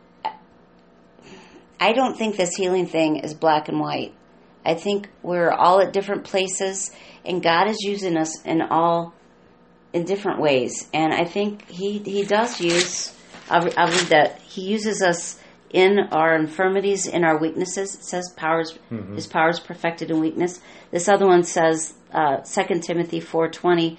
I 1.89 1.93
don't 1.93 2.17
think 2.17 2.37
this 2.37 2.55
healing 2.55 2.87
thing 2.87 3.17
is 3.17 3.35
black 3.35 3.69
and 3.69 3.81
white. 3.81 4.15
I 4.65 4.75
think 4.75 5.09
we're 5.23 5.51
all 5.51 5.81
at 5.81 5.93
different 5.93 6.25
places, 6.25 6.93
and 7.25 7.43
God 7.43 7.67
is 7.69 7.79
using 7.83 8.17
us 8.17 8.41
in 8.45 8.63
all 8.63 9.15
in 9.93 10.05
different 10.05 10.41
ways. 10.41 10.89
And 10.95 11.13
I 11.13 11.25
think 11.25 11.69
He 11.69 11.99
He 11.99 12.23
does 12.25 12.61
use. 12.61 13.13
I'll, 13.51 13.69
I'll 13.77 13.89
read 13.89 14.09
that. 14.11 14.41
He 14.43 14.63
uses 14.63 15.03
us 15.03 15.41
in 15.71 15.99
our 16.13 16.37
infirmities, 16.37 17.07
in 17.07 17.25
our 17.25 17.39
weaknesses. 17.39 17.95
It 17.97 18.05
says 18.05 18.33
powers. 18.37 18.79
His 19.17 19.27
power 19.27 19.51
is 19.51 19.59
perfected 19.59 20.11
in 20.11 20.21
weakness. 20.21 20.61
This 20.93 21.09
other 21.09 21.27
one 21.27 21.43
says, 21.43 21.95
uh, 22.13 22.43
Second 22.45 22.83
Timothy 22.85 23.21
four 23.21 23.49
twenty. 23.49 23.99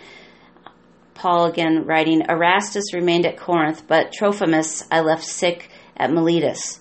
Paul 1.16 1.46
again 1.46 1.86
writing, 1.86 2.22
Erastus 2.30 2.94
remained 2.94 3.26
at 3.26 3.38
Corinth, 3.38 3.84
but 3.88 4.14
Trophimus 4.14 4.84
I 4.90 5.02
left 5.02 5.24
sick 5.26 5.70
at 5.98 6.12
Miletus. 6.12 6.80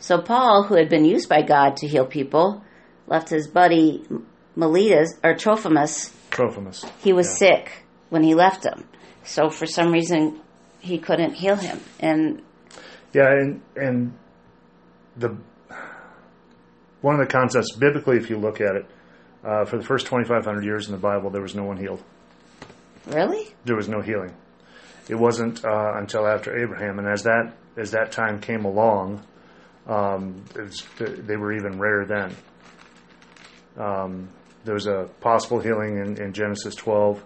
So 0.00 0.20
Paul, 0.20 0.64
who 0.64 0.74
had 0.74 0.88
been 0.88 1.04
used 1.04 1.28
by 1.28 1.42
God 1.42 1.76
to 1.78 1.86
heal 1.86 2.06
people, 2.06 2.64
left 3.06 3.28
his 3.28 3.46
buddy 3.46 4.04
Miletus 4.56 5.12
or 5.22 5.34
Trophimus. 5.34 6.12
Trophimus. 6.30 6.84
He 7.02 7.12
was 7.12 7.26
Yeah. 7.28 7.48
sick 7.56 7.84
when 8.08 8.22
he 8.22 8.34
left 8.34 8.64
him. 8.64 8.84
So 9.24 9.50
for 9.50 9.66
some 9.66 9.92
reason, 9.92 10.40
he 10.80 10.98
couldn't 10.98 11.34
heal 11.34 11.56
him. 11.56 11.80
And 12.00 12.42
Yeah, 13.12 13.30
and 13.30 13.60
and 13.76 14.12
the 15.16 15.36
one 17.00 17.14
of 17.18 17.20
the 17.20 17.32
concepts 17.32 17.74
biblically, 17.76 18.16
if 18.16 18.28
you 18.30 18.36
look 18.38 18.60
at 18.60 18.76
it, 18.76 18.86
uh, 19.44 19.64
for 19.64 19.76
the 19.78 19.84
first 19.84 20.06
twenty 20.06 20.24
five 20.26 20.44
hundred 20.44 20.64
years 20.64 20.86
in 20.86 20.92
the 20.92 20.98
Bible, 21.00 21.30
there 21.30 21.42
was 21.42 21.54
no 21.54 21.64
one 21.64 21.76
healed. 21.76 22.02
really, 23.06 23.48
There 23.64 23.76
was 23.76 23.88
no 23.88 24.00
healing. 24.00 24.32
It 25.08 25.16
wasn't 25.16 25.64
uh, 25.64 25.92
until 25.96 26.26
after 26.26 26.56
Abraham, 26.56 26.98
and 26.98 27.08
as 27.08 27.22
that 27.24 27.52
as 27.76 27.90
that 27.92 28.12
time 28.12 28.40
came 28.40 28.64
along, 28.64 29.22
um, 29.90 30.44
was, 30.56 30.86
they 30.98 31.36
were 31.36 31.52
even 31.52 31.78
rare 31.78 32.06
then. 32.06 32.36
Um, 33.76 34.28
there 34.64 34.74
was 34.74 34.86
a 34.86 35.08
possible 35.20 35.58
healing 35.58 35.98
in, 35.98 36.22
in 36.22 36.32
Genesis 36.32 36.74
12, 36.76 37.22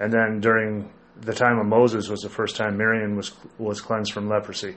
and 0.00 0.12
then 0.12 0.40
during 0.40 0.90
the 1.20 1.32
time 1.32 1.58
of 1.58 1.66
Moses 1.66 2.08
was 2.08 2.20
the 2.20 2.28
first 2.28 2.56
time 2.56 2.76
Miriam 2.76 3.14
was 3.14 3.32
was 3.58 3.80
cleansed 3.80 4.12
from 4.12 4.28
leprosy. 4.28 4.76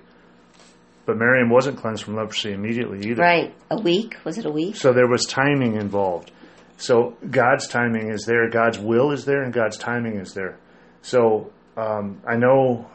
But 1.06 1.18
Miriam 1.18 1.50
wasn't 1.50 1.78
cleansed 1.78 2.04
from 2.04 2.16
leprosy 2.16 2.52
immediately 2.52 3.08
either. 3.10 3.22
right? 3.22 3.56
A 3.72 3.80
week? 3.80 4.18
Was 4.24 4.38
it 4.38 4.46
a 4.46 4.52
week? 4.52 4.76
So 4.76 4.92
there 4.94 5.08
was 5.08 5.26
timing 5.26 5.76
involved. 5.76 6.32
So 6.78 7.16
God's 7.30 7.68
timing 7.68 8.12
is 8.12 8.26
there, 8.26 8.50
God's 8.50 8.78
will 8.78 9.12
is 9.12 9.24
there, 9.26 9.44
and 9.44 9.54
God's 9.54 9.78
timing 9.78 10.18
is 10.20 10.34
there. 10.34 10.58
So 11.02 11.52
um, 11.78 12.22
I 12.28 12.36
know 12.36 12.90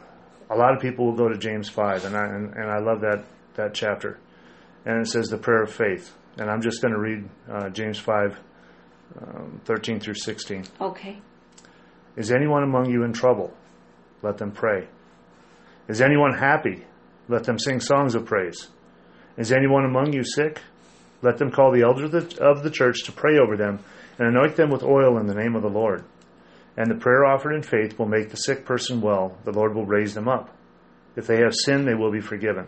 a 0.49 0.55
lot 0.55 0.75
of 0.75 0.81
people 0.81 1.05
will 1.05 1.17
go 1.17 1.27
to 1.27 1.37
James 1.37 1.67
five, 1.67 2.05
and 2.05 2.15
I 2.15 2.25
and, 2.27 2.53
and 2.53 2.69
I 2.69 2.79
love 2.79 3.01
that 3.01 3.25
that 3.55 3.73
chapter, 3.73 4.19
and 4.85 5.01
it 5.01 5.07
says 5.09 5.27
the 5.27 5.37
prayer 5.37 5.63
of 5.63 5.71
faith. 5.71 6.15
And 6.37 6.49
I'm 6.49 6.61
just 6.61 6.81
going 6.81 6.93
to 6.93 6.99
read 6.99 7.29
uh, 7.49 7.69
James 7.69 7.99
five, 7.99 8.39
um, 9.21 9.59
thirteen 9.65 9.99
through 9.99 10.15
sixteen. 10.15 10.63
Okay. 10.79 11.19
Is 12.15 12.31
anyone 12.31 12.63
among 12.63 12.89
you 12.89 13.03
in 13.03 13.13
trouble? 13.13 13.53
Let 14.21 14.37
them 14.37 14.51
pray. 14.51 14.87
Is 15.87 16.01
anyone 16.01 16.33
happy? 16.37 16.85
Let 17.27 17.43
them 17.43 17.59
sing 17.59 17.79
songs 17.79 18.15
of 18.15 18.25
praise. 18.25 18.69
Is 19.37 19.51
anyone 19.51 19.85
among 19.85 20.13
you 20.13 20.23
sick? 20.23 20.61
Let 21.21 21.37
them 21.37 21.51
call 21.51 21.71
the 21.71 21.83
elders 21.83 22.13
of 22.13 22.29
the, 22.29 22.43
of 22.43 22.63
the 22.63 22.71
church 22.71 23.03
to 23.05 23.11
pray 23.11 23.37
over 23.37 23.55
them 23.55 23.79
and 24.17 24.27
anoint 24.27 24.55
them 24.55 24.69
with 24.69 24.83
oil 24.83 25.17
in 25.17 25.27
the 25.27 25.35
name 25.35 25.55
of 25.55 25.61
the 25.61 25.69
Lord. 25.69 26.03
And 26.77 26.89
the 26.89 26.95
prayer 26.95 27.25
offered 27.25 27.53
in 27.53 27.63
faith 27.63 27.97
will 27.99 28.07
make 28.07 28.29
the 28.29 28.37
sick 28.37 28.65
person 28.65 29.01
well. 29.01 29.37
The 29.43 29.51
Lord 29.51 29.75
will 29.75 29.85
raise 29.85 30.13
them 30.13 30.27
up. 30.27 30.49
If 31.15 31.27
they 31.27 31.37
have 31.41 31.53
sinned, 31.53 31.87
they 31.87 31.93
will 31.93 32.11
be 32.11 32.21
forgiven. 32.21 32.67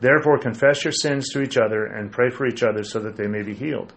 Therefore, 0.00 0.38
confess 0.38 0.84
your 0.84 0.92
sins 0.92 1.28
to 1.32 1.42
each 1.42 1.56
other 1.56 1.84
and 1.84 2.10
pray 2.10 2.30
for 2.30 2.46
each 2.46 2.62
other 2.62 2.84
so 2.84 3.00
that 3.00 3.16
they 3.16 3.26
may 3.26 3.42
be 3.42 3.54
healed 3.54 3.92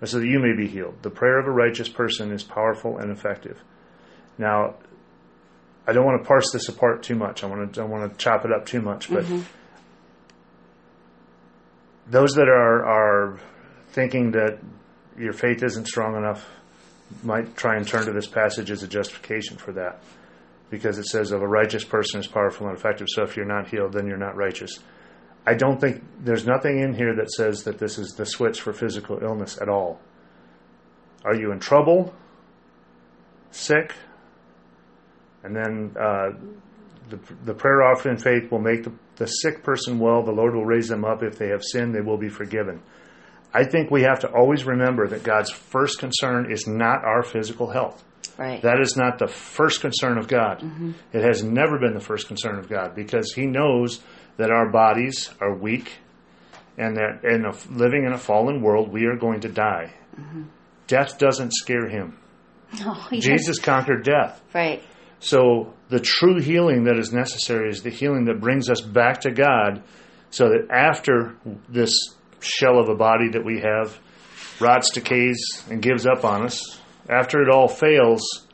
or 0.00 0.06
so 0.06 0.18
that 0.18 0.26
you 0.26 0.38
may 0.38 0.54
be 0.54 0.66
healed. 0.66 1.02
The 1.02 1.10
prayer 1.10 1.38
of 1.38 1.46
a 1.46 1.50
righteous 1.50 1.88
person 1.88 2.32
is 2.32 2.42
powerful 2.42 2.98
and 2.98 3.10
effective. 3.10 3.62
Now, 4.38 4.76
I 5.86 5.92
don't 5.92 6.04
want 6.04 6.22
to 6.22 6.26
parse 6.26 6.50
this 6.52 6.68
apart 6.68 7.02
too 7.02 7.16
much. 7.16 7.44
I 7.44 7.46
want 7.46 7.72
to 7.72 7.80
don't 7.80 7.90
want 7.90 8.10
to 8.10 8.16
chop 8.16 8.44
it 8.44 8.52
up 8.52 8.66
too 8.66 8.80
much, 8.80 9.10
but 9.10 9.24
mm-hmm. 9.24 9.42
those 12.06 12.34
that 12.34 12.48
are 12.48 12.84
are 12.84 13.40
thinking 13.88 14.32
that 14.32 14.58
your 15.18 15.32
faith 15.32 15.62
isn't 15.62 15.86
strong 15.86 16.16
enough 16.16 16.48
might 17.22 17.56
try 17.56 17.76
and 17.76 17.86
turn 17.86 18.06
to 18.06 18.12
this 18.12 18.26
passage 18.26 18.70
as 18.70 18.82
a 18.82 18.88
justification 18.88 19.56
for 19.56 19.72
that. 19.72 20.00
Because 20.70 20.98
it 20.98 21.06
says 21.06 21.32
of 21.32 21.42
a 21.42 21.48
righteous 21.48 21.82
person 21.82 22.20
is 22.20 22.28
powerful 22.28 22.68
and 22.68 22.78
effective. 22.78 23.08
So 23.10 23.24
if 23.24 23.36
you're 23.36 23.44
not 23.44 23.68
healed, 23.68 23.92
then 23.92 24.06
you're 24.06 24.16
not 24.16 24.36
righteous. 24.36 24.78
I 25.46 25.54
don't 25.54 25.80
think 25.80 26.02
there's 26.20 26.46
nothing 26.46 26.80
in 26.80 26.94
here 26.94 27.14
that 27.16 27.30
says 27.30 27.64
that 27.64 27.78
this 27.78 27.98
is 27.98 28.10
the 28.12 28.26
switch 28.26 28.60
for 28.60 28.72
physical 28.72 29.18
illness 29.22 29.58
at 29.60 29.68
all. 29.68 30.00
Are 31.24 31.34
you 31.34 31.52
in 31.52 31.60
trouble? 31.60 32.14
Sick? 33.50 33.94
And 35.42 35.56
then 35.56 35.96
uh, 35.98 36.30
the, 37.08 37.18
the 37.44 37.54
prayer 37.54 37.82
offered 37.82 38.10
in 38.10 38.18
faith 38.18 38.50
will 38.50 38.60
make 38.60 38.84
the, 38.84 38.92
the 39.16 39.26
sick 39.26 39.62
person 39.62 39.98
well. 39.98 40.22
The 40.22 40.32
Lord 40.32 40.54
will 40.54 40.64
raise 40.66 40.88
them 40.88 41.04
up. 41.04 41.22
If 41.22 41.38
they 41.38 41.48
have 41.48 41.62
sinned, 41.62 41.94
they 41.94 42.00
will 42.00 42.18
be 42.18 42.28
forgiven. 42.28 42.82
I 43.52 43.64
think 43.64 43.90
we 43.90 44.02
have 44.02 44.20
to 44.20 44.28
always 44.28 44.64
remember 44.64 45.08
that 45.08 45.24
God's 45.24 45.50
first 45.50 45.98
concern 45.98 46.52
is 46.52 46.66
not 46.66 47.04
our 47.04 47.22
physical 47.22 47.70
health. 47.70 48.04
Right. 48.38 48.62
That 48.62 48.80
is 48.80 48.96
not 48.96 49.18
the 49.18 49.26
first 49.26 49.80
concern 49.80 50.16
of 50.16 50.28
God. 50.28 50.62
It 51.12 51.22
has 51.22 51.42
never 51.42 51.78
been 51.78 51.94
the 51.94 52.00
first 52.00 52.28
concern 52.28 52.58
of 52.58 52.68
God 52.68 52.94
because 52.94 53.32
He 53.34 53.46
knows 53.46 54.00
that 54.36 54.50
our 54.50 54.70
bodies 54.70 55.30
are 55.40 55.54
weak 55.54 55.92
and 56.78 56.96
that 56.96 57.24
in 57.24 57.44
a, 57.44 57.52
living 57.72 58.04
in 58.04 58.12
a 58.12 58.18
fallen 58.18 58.62
world, 58.62 58.90
we 58.90 59.04
are 59.04 59.16
going 59.16 59.40
to 59.40 59.48
die. 59.48 59.92
Mm-hmm. 60.18 60.44
Death 60.86 61.18
doesn't 61.18 61.52
scare 61.52 61.88
Him. 61.88 62.16
Oh, 62.82 63.08
yes. 63.10 63.24
Jesus 63.24 63.58
conquered 63.58 64.04
death. 64.04 64.40
Right. 64.54 64.80
So 65.18 65.74
the 65.88 65.98
true 65.98 66.40
healing 66.40 66.84
that 66.84 66.98
is 66.98 67.12
necessary 67.12 67.68
is 67.68 67.82
the 67.82 67.90
healing 67.90 68.26
that 68.26 68.40
brings 68.40 68.70
us 68.70 68.80
back 68.80 69.22
to 69.22 69.32
God 69.32 69.82
so 70.30 70.50
that 70.50 70.68
after 70.70 71.36
this 71.68 71.92
shell 72.38 72.78
of 72.78 72.88
a 72.88 72.94
body 72.94 73.30
that 73.32 73.44
we 73.44 73.60
have 73.60 73.98
rots, 74.60 74.90
decays, 74.90 75.64
and 75.68 75.82
gives 75.82 76.06
up 76.06 76.24
on 76.24 76.44
us, 76.44 76.80
after 77.08 77.42
it 77.42 77.50
all 77.50 77.66
fails, 77.66 78.46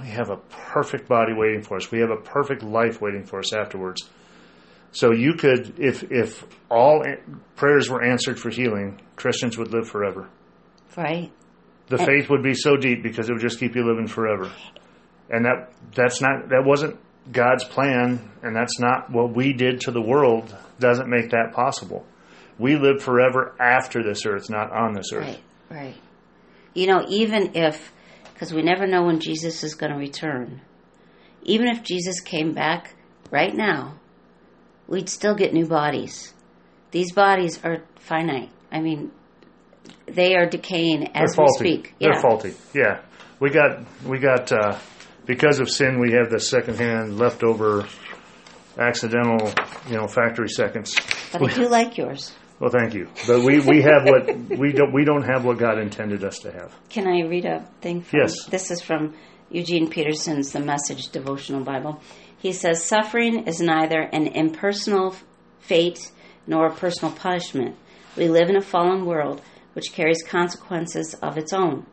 we 0.00 0.08
have 0.08 0.30
a 0.30 0.36
perfect 0.36 1.08
body 1.08 1.32
waiting 1.32 1.62
for 1.62 1.76
us. 1.76 1.90
We 1.90 2.00
have 2.00 2.10
a 2.10 2.16
perfect 2.16 2.62
life 2.62 3.00
waiting 3.00 3.24
for 3.24 3.38
us 3.38 3.54
afterwards. 3.54 4.02
So 4.96 5.12
you 5.12 5.34
could, 5.34 5.78
if 5.78 6.04
if 6.10 6.42
all 6.70 7.04
prayers 7.54 7.90
were 7.90 8.02
answered 8.02 8.40
for 8.40 8.48
healing, 8.48 8.98
Christians 9.14 9.58
would 9.58 9.70
live 9.70 9.86
forever. 9.86 10.30
Right. 10.96 11.30
The 11.88 11.98
faith 11.98 12.30
would 12.30 12.42
be 12.42 12.54
so 12.54 12.76
deep 12.78 13.02
because 13.02 13.28
it 13.28 13.34
would 13.34 13.42
just 13.42 13.60
keep 13.60 13.76
you 13.76 13.84
living 13.86 14.06
forever. 14.06 14.50
and 15.28 15.44
that 15.44 15.70
that's 15.94 16.22
not 16.22 16.48
that 16.48 16.62
wasn't 16.64 16.98
God's 17.30 17.64
plan, 17.64 18.30
and 18.42 18.56
that's 18.56 18.78
not 18.80 19.10
what 19.10 19.36
we 19.36 19.52
did 19.52 19.82
to 19.82 19.90
the 19.90 20.00
world. 20.00 20.56
Doesn't 20.78 21.10
make 21.10 21.28
that 21.32 21.52
possible. 21.52 22.06
We 22.58 22.76
live 22.76 23.02
forever 23.02 23.54
after 23.60 24.02
this 24.02 24.24
earth, 24.24 24.48
not 24.48 24.72
on 24.72 24.94
this 24.94 25.12
earth. 25.12 25.38
Right, 25.68 25.78
right. 25.78 25.96
You 26.72 26.86
know, 26.86 27.04
even 27.10 27.54
if, 27.54 27.92
because 28.32 28.50
we 28.54 28.62
never 28.62 28.86
know 28.86 29.04
when 29.04 29.20
Jesus 29.20 29.62
is 29.62 29.74
going 29.74 29.92
to 29.92 29.98
return, 29.98 30.62
even 31.42 31.68
if 31.68 31.82
Jesus 31.82 32.20
came 32.20 32.54
back 32.54 32.94
right 33.30 33.54
now, 33.54 33.98
we'd 34.88 35.08
still 35.08 35.34
get 35.34 35.52
new 35.52 35.66
bodies. 35.66 36.32
These 36.90 37.12
bodies 37.12 37.62
are 37.64 37.82
finite. 38.00 38.50
I 38.70 38.80
mean, 38.80 39.10
they 40.06 40.34
are 40.34 40.46
decaying 40.46 41.08
as 41.16 41.34
They're 41.34 41.44
we 41.44 41.52
speak. 41.58 41.94
They're 42.00 42.20
faulty. 42.20 42.54
Yeah, 42.74 43.00
we 43.40 43.50
got 43.50 43.80
we 44.04 44.18
got 44.18 44.52
uh, 44.52 44.78
because 45.26 45.58
of 45.58 45.70
sin, 45.70 46.00
we 46.00 46.12
have 46.12 46.30
the 46.30 46.40
secondhand 46.40 47.18
leftover 47.18 47.86
accidental, 48.78 49.52
you 49.88 49.96
know, 49.96 50.06
factory 50.06 50.48
seconds. 50.48 50.94
But 51.32 51.42
I 51.42 51.54
do 51.54 51.68
like 51.68 51.96
yours. 51.98 52.32
Well, 52.58 52.70
thank 52.70 52.94
you, 52.94 53.08
but 53.26 53.42
we, 53.42 53.60
we 53.60 53.82
have 53.82 54.04
what 54.04 54.34
we 54.58 54.72
don't 54.72 54.90
we 54.94 55.04
don't 55.04 55.24
have 55.24 55.44
what 55.44 55.58
God 55.58 55.78
intended 55.78 56.24
us 56.24 56.38
to 56.38 56.52
have. 56.52 56.74
Can 56.88 57.06
I 57.06 57.28
read 57.28 57.44
a 57.44 57.68
thing 57.82 58.00
from 58.00 58.20
Yes. 58.20 58.46
This 58.46 58.70
is 58.70 58.80
from 58.80 59.14
Eugene 59.50 59.90
Peterson's 59.90 60.52
The 60.52 60.60
Message 60.60 61.08
Devotional 61.10 61.62
Bible. 61.62 62.00
He 62.46 62.52
says, 62.52 62.84
Suffering 62.84 63.48
is 63.48 63.60
neither 63.60 64.02
an 64.02 64.28
impersonal 64.28 65.16
fate 65.58 66.12
nor 66.46 66.68
a 66.68 66.76
personal 66.76 67.12
punishment. 67.12 67.74
We 68.16 68.28
live 68.28 68.48
in 68.48 68.54
a 68.54 68.60
fallen 68.60 69.04
world 69.04 69.42
which 69.72 69.92
carries 69.92 70.22
consequences 70.22 71.14
of 71.14 71.36
its 71.36 71.52
own. 71.52 71.86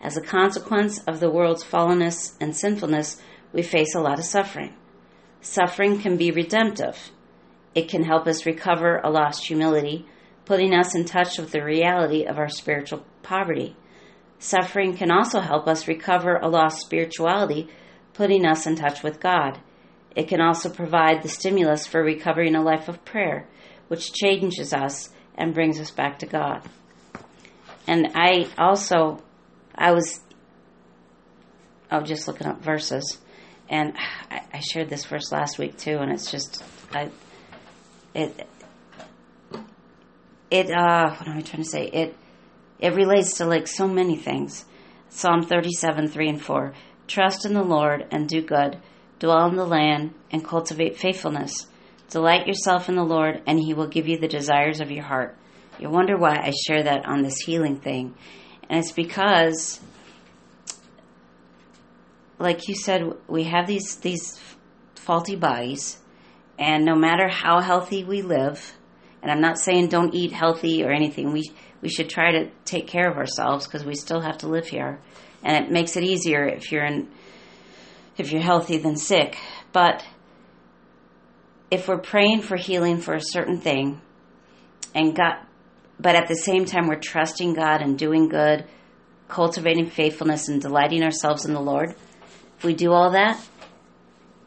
As 0.00 0.16
a 0.16 0.22
consequence 0.22 1.00
of 1.00 1.20
the 1.20 1.28
world's 1.28 1.62
fallenness 1.62 2.34
and 2.40 2.56
sinfulness, 2.56 3.20
we 3.52 3.60
face 3.60 3.94
a 3.94 4.00
lot 4.00 4.18
of 4.18 4.24
suffering. 4.24 4.74
Suffering 5.42 6.00
can 6.00 6.16
be 6.16 6.30
redemptive. 6.30 7.10
It 7.74 7.90
can 7.90 8.04
help 8.04 8.26
us 8.26 8.46
recover 8.46 9.02
a 9.04 9.10
lost 9.10 9.48
humility, 9.48 10.06
putting 10.46 10.72
us 10.72 10.94
in 10.94 11.04
touch 11.04 11.36
with 11.36 11.52
the 11.52 11.62
reality 11.62 12.24
of 12.24 12.38
our 12.38 12.48
spiritual 12.48 13.04
poverty. 13.22 13.76
Suffering 14.38 14.96
can 14.96 15.10
also 15.10 15.40
help 15.40 15.68
us 15.68 15.86
recover 15.86 16.36
a 16.36 16.48
lost 16.48 16.80
spirituality, 16.80 17.68
putting 18.14 18.46
us 18.46 18.66
in 18.66 18.76
touch 18.76 19.02
with 19.02 19.20
God. 19.20 19.60
It 20.16 20.28
can 20.28 20.40
also 20.40 20.68
provide 20.70 21.22
the 21.22 21.28
stimulus 21.28 21.86
for 21.86 22.02
recovering 22.02 22.54
a 22.54 22.62
life 22.62 22.88
of 22.88 23.04
prayer, 23.04 23.46
which 23.88 24.12
changes 24.12 24.72
us 24.72 25.10
and 25.36 25.54
brings 25.54 25.80
us 25.80 25.90
back 25.90 26.18
to 26.20 26.26
God. 26.26 26.62
And 27.86 28.08
I 28.14 28.48
also, 28.58 29.22
I 29.74 29.92
was, 29.92 30.20
oh, 31.90 32.02
just 32.02 32.28
looking 32.28 32.46
up 32.46 32.62
verses, 32.62 33.18
and 33.68 33.94
I, 34.30 34.42
I 34.52 34.60
shared 34.60 34.90
this 34.90 35.04
verse 35.04 35.32
last 35.32 35.58
week 35.58 35.78
too, 35.78 35.98
and 35.98 36.10
it's 36.12 36.30
just, 36.30 36.62
I, 36.92 37.10
it, 38.14 38.48
it, 40.50 40.70
uh, 40.70 41.14
what 41.14 41.28
am 41.28 41.38
I 41.38 41.40
trying 41.42 41.62
to 41.62 41.68
say? 41.68 41.86
It, 41.86 42.16
it 42.80 42.94
relates 42.94 43.38
to 43.38 43.46
like 43.46 43.68
so 43.68 43.86
many 43.86 44.16
things. 44.16 44.64
Psalm 45.08 45.42
37, 45.42 46.08
3 46.08 46.28
and 46.28 46.42
4. 46.42 46.72
Trust 47.06 47.44
in 47.44 47.54
the 47.54 47.62
Lord 47.62 48.06
and 48.10 48.28
do 48.28 48.40
good. 48.42 48.78
Dwell 49.20 49.46
in 49.46 49.56
the 49.56 49.66
land 49.66 50.14
and 50.32 50.44
cultivate 50.44 50.96
faithfulness. 50.98 51.66
Delight 52.08 52.46
yourself 52.48 52.88
in 52.88 52.96
the 52.96 53.04
Lord, 53.04 53.42
and 53.46 53.60
He 53.60 53.74
will 53.74 53.86
give 53.86 54.08
you 54.08 54.18
the 54.18 54.26
desires 54.26 54.80
of 54.80 54.90
your 54.90 55.04
heart. 55.04 55.36
You 55.78 55.90
wonder 55.90 56.16
why 56.16 56.36
I 56.36 56.52
share 56.66 56.82
that 56.82 57.06
on 57.06 57.22
this 57.22 57.38
healing 57.38 57.76
thing. 57.76 58.14
And 58.68 58.80
it's 58.80 58.92
because, 58.92 59.78
like 62.38 62.66
you 62.66 62.74
said, 62.74 63.12
we 63.28 63.44
have 63.44 63.66
these, 63.66 63.96
these 63.96 64.40
faulty 64.94 65.36
bodies, 65.36 65.98
and 66.58 66.84
no 66.84 66.94
matter 66.94 67.28
how 67.28 67.60
healthy 67.60 68.04
we 68.04 68.22
live, 68.22 68.74
and 69.22 69.30
I'm 69.30 69.40
not 69.40 69.58
saying 69.58 69.88
don't 69.88 70.14
eat 70.14 70.32
healthy 70.32 70.82
or 70.82 70.90
anything, 70.90 71.32
we, 71.32 71.50
we 71.82 71.88
should 71.88 72.08
try 72.08 72.32
to 72.32 72.50
take 72.64 72.86
care 72.86 73.10
of 73.10 73.16
ourselves 73.16 73.66
because 73.66 73.84
we 73.84 73.94
still 73.94 74.20
have 74.20 74.38
to 74.38 74.48
live 74.48 74.66
here. 74.66 75.00
And 75.42 75.64
it 75.64 75.70
makes 75.70 75.96
it 75.96 76.04
easier 76.04 76.44
if 76.44 76.72
you're 76.72 76.84
in, 76.84 77.08
if 78.20 78.32
you're 78.32 78.40
healthy 78.40 78.78
than 78.78 78.96
sick. 78.96 79.36
But 79.72 80.04
if 81.70 81.88
we're 81.88 81.98
praying 81.98 82.42
for 82.42 82.56
healing 82.56 82.98
for 82.98 83.14
a 83.14 83.20
certain 83.20 83.60
thing 83.60 84.00
and 84.94 85.14
God, 85.14 85.36
but 85.98 86.14
at 86.14 86.28
the 86.28 86.36
same 86.36 86.64
time 86.64 86.86
we're 86.86 87.00
trusting 87.00 87.54
God 87.54 87.82
and 87.82 87.98
doing 87.98 88.28
good, 88.28 88.64
cultivating 89.28 89.90
faithfulness 89.90 90.48
and 90.48 90.60
delighting 90.60 91.02
ourselves 91.02 91.44
in 91.44 91.52
the 91.52 91.60
Lord, 91.60 91.94
if 92.58 92.64
we 92.64 92.74
do 92.74 92.92
all 92.92 93.10
that, 93.10 93.40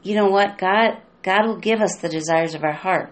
you 0.02 0.16
know 0.16 0.30
what? 0.30 0.58
God 0.58 0.98
God 1.24 1.48
will 1.48 1.58
give 1.58 1.82
us 1.82 1.96
the 1.98 2.10
desires 2.10 2.54
of 2.54 2.64
our 2.64 2.74
heart. 2.74 3.12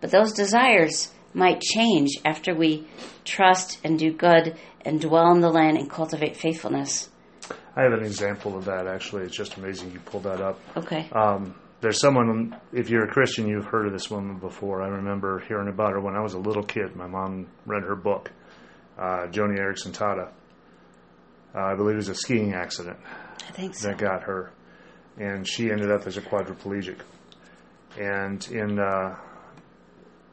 But 0.00 0.10
those 0.10 0.32
desires 0.32 1.12
might 1.32 1.60
change 1.60 2.10
after 2.24 2.54
we 2.54 2.88
trust 3.24 3.78
and 3.84 3.98
do 3.98 4.12
good 4.12 4.58
and 4.84 5.00
dwell 5.00 5.32
in 5.32 5.40
the 5.40 5.48
land 5.48 5.78
and 5.78 5.88
cultivate 5.88 6.36
faithfulness. 6.36 7.08
I 7.74 7.82
have 7.82 7.92
an 7.92 8.04
example 8.04 8.56
of 8.56 8.66
that. 8.66 8.86
Actually, 8.86 9.24
it's 9.24 9.36
just 9.36 9.56
amazing 9.56 9.92
you 9.92 10.00
pulled 10.00 10.24
that 10.24 10.40
up. 10.40 10.60
Okay. 10.76 11.08
Um, 11.12 11.54
there's 11.80 12.00
someone, 12.00 12.56
if 12.72 12.90
you're 12.90 13.04
a 13.04 13.08
Christian, 13.08 13.48
you've 13.48 13.64
heard 13.64 13.86
of 13.86 13.92
this 13.92 14.10
woman 14.10 14.38
before. 14.38 14.82
I 14.82 14.88
remember 14.88 15.40
hearing 15.48 15.68
about 15.68 15.92
her 15.92 16.00
when 16.00 16.14
I 16.14 16.20
was 16.20 16.34
a 16.34 16.38
little 16.38 16.62
kid. 16.62 16.94
My 16.94 17.06
mom 17.06 17.48
read 17.66 17.82
her 17.82 17.96
book, 17.96 18.30
uh, 18.98 19.26
Joni 19.30 19.58
Eareckson 19.58 19.92
Tada. 19.92 20.30
Uh, 21.54 21.58
I 21.58 21.74
believe 21.74 21.94
it 21.94 21.96
was 21.96 22.08
a 22.08 22.14
skiing 22.14 22.54
accident 22.54 22.98
I 23.48 23.52
think 23.52 23.74
so. 23.74 23.88
that 23.88 23.98
got 23.98 24.22
her, 24.22 24.52
and 25.18 25.46
she 25.46 25.70
ended 25.70 25.90
up 25.90 26.06
as 26.06 26.16
a 26.16 26.22
quadriplegic. 26.22 26.98
And 27.98 28.46
in, 28.50 28.78
uh, 28.78 29.16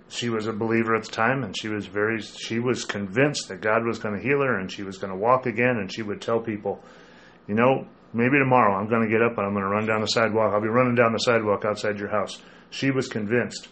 she 0.07 0.29
was 0.29 0.47
a 0.47 0.53
believer 0.53 0.95
at 0.95 1.03
the 1.05 1.11
time, 1.11 1.43
and 1.43 1.57
she 1.57 1.67
was 1.67 1.87
very, 1.87 2.21
she 2.21 2.59
was 2.59 2.85
convinced 2.85 3.49
that 3.49 3.61
God 3.61 3.85
was 3.85 3.99
going 3.99 4.15
to 4.15 4.21
heal 4.21 4.41
her, 4.41 4.59
and 4.59 4.71
she 4.71 4.83
was 4.83 4.97
going 4.97 5.11
to 5.11 5.17
walk 5.19 5.45
again. 5.45 5.77
And 5.77 5.91
she 5.91 6.01
would 6.03 6.21
tell 6.21 6.39
people, 6.39 6.81
you 7.49 7.55
know, 7.55 7.87
maybe 8.13 8.37
tomorrow 8.37 8.75
I'm 8.75 8.87
going 8.87 9.01
to 9.01 9.09
get 9.09 9.23
up 9.23 9.35
and 9.37 9.47
I'm 9.47 9.53
going 9.53 9.63
to 9.63 9.69
run 9.69 9.87
down 9.87 10.01
the 10.01 10.07
sidewalk. 10.07 10.53
I'll 10.53 10.61
be 10.61 10.67
running 10.67 10.93
down 10.93 11.13
the 11.13 11.17
sidewalk 11.17 11.65
outside 11.65 11.97
your 11.97 12.09
house. 12.09 12.39
She 12.69 12.91
was 12.91 13.07
convinced. 13.07 13.69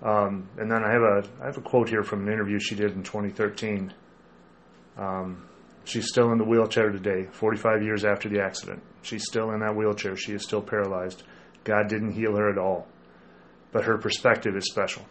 Um, 0.00 0.48
and 0.56 0.70
then 0.70 0.82
I 0.84 0.92
have 0.92 1.02
a 1.02 1.42
I 1.42 1.46
have 1.46 1.58
a 1.58 1.60
quote 1.60 1.88
here 1.88 2.04
from 2.04 2.26
an 2.26 2.32
interview 2.32 2.60
she 2.60 2.76
did 2.76 2.92
in 2.92 3.02
2013. 3.02 3.92
Um, 4.96 5.44
she's 5.84 6.06
still 6.06 6.30
in 6.30 6.38
the 6.38 6.44
wheelchair 6.44 6.90
today, 6.90 7.26
45 7.32 7.82
years 7.82 8.04
after 8.04 8.28
the 8.28 8.40
accident. 8.40 8.80
She's 9.02 9.24
still 9.24 9.50
in 9.50 9.60
that 9.60 9.74
wheelchair. 9.74 10.16
She 10.16 10.32
is 10.32 10.44
still 10.44 10.62
paralyzed. 10.62 11.24
God 11.64 11.88
didn't 11.88 12.12
heal 12.12 12.36
her 12.36 12.48
at 12.48 12.58
all, 12.58 12.86
but 13.72 13.84
her 13.84 13.98
perspective 13.98 14.56
is 14.56 14.70
special. 14.70 15.04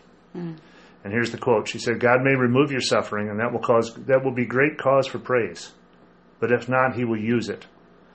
And 1.04 1.14
here's 1.14 1.32
the 1.32 1.38
quote. 1.38 1.68
She 1.68 1.80
said, 1.80 2.00
"God 2.00 2.22
may 2.24 2.36
remove 2.36 2.72
your 2.72 2.82
suffering, 2.82 3.30
and 3.30 3.40
that 3.40 3.52
will 3.52 3.60
cause 3.60 3.94
that 4.08 4.24
will 4.24 4.34
be 4.34 4.46
great 4.46 4.78
cause 4.78 5.06
for 5.06 5.20
praise. 5.20 5.74
But 6.40 6.52
if 6.52 6.70
not, 6.70 6.96
He 6.96 7.04
will 7.04 7.20
use 7.20 7.50
it. 7.50 7.68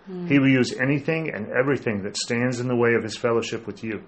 Hmm. 0.07 0.27
He 0.27 0.39
will 0.39 0.49
use 0.49 0.73
anything 0.75 1.31
and 1.35 1.49
everything 1.51 2.03
that 2.03 2.17
stands 2.17 2.61
in 2.61 2.69
the 2.69 2.77
way 2.77 2.95
of 2.95 3.03
His 3.03 3.17
fellowship 3.17 3.67
with 3.67 3.83
you. 3.83 4.05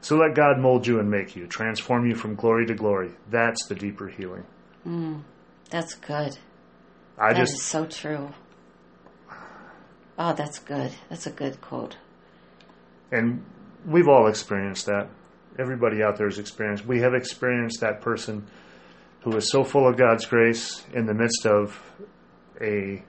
So 0.00 0.16
let 0.16 0.34
God 0.34 0.58
mold 0.58 0.86
you 0.86 1.00
and 1.00 1.10
make 1.10 1.34
you, 1.36 1.46
transform 1.46 2.06
you 2.06 2.14
from 2.14 2.34
glory 2.36 2.66
to 2.66 2.74
glory. 2.74 3.10
That's 3.30 3.66
the 3.66 3.74
deeper 3.74 4.08
healing. 4.08 4.44
Hmm. 4.84 5.18
That's 5.70 5.94
good. 5.94 6.38
I 7.18 7.32
That 7.32 7.42
is 7.42 7.50
just 7.50 7.64
so 7.64 7.84
true. 7.84 8.32
Oh, 10.18 10.32
that's 10.32 10.58
good. 10.58 10.92
That's 11.08 11.26
a 11.26 11.30
good 11.30 11.60
quote. 11.60 11.96
and 13.12 13.44
we've 13.86 14.08
all 14.08 14.26
experienced 14.28 14.86
that. 14.86 15.08
Everybody 15.58 16.02
out 16.02 16.16
there 16.18 16.28
has 16.28 16.38
experienced. 16.38 16.86
We 16.86 17.00
have 17.00 17.14
experienced 17.14 17.80
that 17.80 18.00
person 18.00 18.46
who 19.22 19.36
is 19.36 19.50
so 19.50 19.64
full 19.64 19.88
of 19.88 19.96
God's 19.96 20.26
grace 20.26 20.84
in 20.92 21.06
the 21.06 21.14
midst 21.14 21.46
of 21.46 21.80
a 22.60 23.02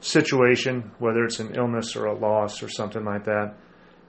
situation, 0.00 0.90
whether 0.98 1.24
it's 1.24 1.40
an 1.40 1.54
illness 1.54 1.96
or 1.96 2.06
a 2.06 2.18
loss 2.18 2.62
or 2.62 2.68
something 2.68 3.04
like 3.04 3.24
that, 3.24 3.54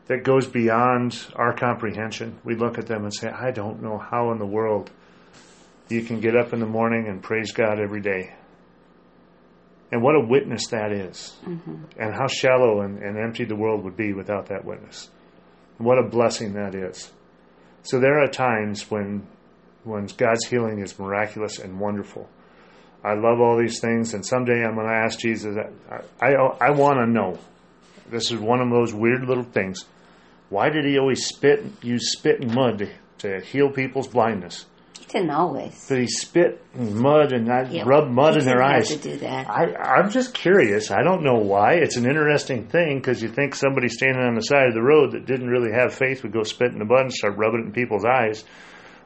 that 0.07 0.23
goes 0.23 0.47
beyond 0.47 1.27
our 1.35 1.53
comprehension. 1.53 2.39
We 2.43 2.55
look 2.55 2.77
at 2.77 2.87
them 2.87 3.03
and 3.03 3.13
say, 3.13 3.29
I 3.29 3.51
don't 3.51 3.81
know 3.81 3.97
how 3.97 4.31
in 4.31 4.39
the 4.39 4.45
world 4.45 4.89
you 5.89 6.03
can 6.03 6.19
get 6.19 6.35
up 6.35 6.53
in 6.53 6.59
the 6.59 6.65
morning 6.65 7.07
and 7.07 7.21
praise 7.21 7.51
God 7.51 7.79
every 7.79 8.01
day. 8.01 8.35
And 9.91 10.01
what 10.01 10.15
a 10.15 10.25
witness 10.25 10.67
that 10.67 10.91
is. 10.91 11.35
Mm-hmm. 11.45 11.83
And 11.97 12.13
how 12.13 12.27
shallow 12.27 12.81
and, 12.81 12.99
and 12.99 13.17
empty 13.17 13.45
the 13.45 13.55
world 13.55 13.83
would 13.85 13.95
be 13.95 14.13
without 14.13 14.47
that 14.47 14.65
witness. 14.65 15.09
What 15.77 15.97
a 15.97 16.09
blessing 16.09 16.53
that 16.53 16.75
is. 16.75 17.11
So 17.83 17.99
there 17.99 18.21
are 18.21 18.27
times 18.27 18.89
when 18.91 19.27
when 19.83 20.05
God's 20.17 20.45
healing 20.45 20.79
is 20.79 20.99
miraculous 20.99 21.59
and 21.59 21.79
wonderful. 21.79 22.27
I 23.03 23.13
love 23.13 23.39
all 23.39 23.57
these 23.57 23.79
things, 23.79 24.13
and 24.13 24.25
someday 24.25 24.63
I'm 24.65 24.75
going 24.75 24.87
to 24.87 24.93
ask 24.93 25.19
Jesus. 25.19 25.55
I 25.89 26.25
I, 26.25 26.31
I 26.67 26.69
want 26.71 26.99
to 26.99 27.05
know. 27.05 27.37
This 28.09 28.31
is 28.31 28.39
one 28.39 28.59
of 28.61 28.69
those 28.69 28.93
weird 28.93 29.23
little 29.25 29.43
things. 29.43 29.85
Why 30.49 30.69
did 30.69 30.85
he 30.85 30.97
always 30.97 31.25
spit 31.25 31.65
use 31.81 32.11
spit 32.13 32.41
and 32.41 32.53
mud 32.53 32.79
to, 32.79 32.89
to 33.19 33.45
heal 33.45 33.69
people's 33.69 34.07
blindness? 34.07 34.65
He 34.97 35.05
didn't 35.05 35.29
always. 35.31 35.85
but 35.87 35.99
he 35.99 36.07
spit 36.07 36.63
and 36.73 36.95
mud 36.95 37.31
and 37.33 37.51
I 37.51 37.63
Yeah, 37.69 37.83
rubbed 37.85 38.11
mud 38.11 38.37
in 38.37 38.45
their 38.45 38.61
eyes. 38.63 38.89
to 38.89 38.97
do 38.97 39.17
that. 39.17 39.49
I, 39.49 39.73
I'm 39.75 40.09
just 40.09 40.33
curious. 40.33 40.89
I 40.91 41.01
don't 41.03 41.23
know 41.23 41.35
why. 41.39 41.73
It's 41.75 41.95
an 41.97 42.05
interesting 42.05 42.67
thing 42.67 42.97
because 42.99 43.21
you 43.21 43.29
think 43.29 43.55
somebody 43.55 43.87
standing 43.89 44.21
on 44.23 44.35
the 44.35 44.41
side 44.41 44.67
of 44.67 44.73
the 44.73 44.81
road 44.81 45.11
that 45.11 45.25
didn't 45.25 45.47
really 45.49 45.71
have 45.73 45.93
faith 45.93 46.23
would 46.23 46.31
go 46.33 46.43
spit 46.43 46.71
in 46.73 46.79
the 46.79 46.85
mud 46.85 47.01
and 47.01 47.13
start 47.13 47.37
rubbing 47.37 47.61
it 47.61 47.65
in 47.67 47.71
people's 47.73 48.05
eyes. 48.05 48.43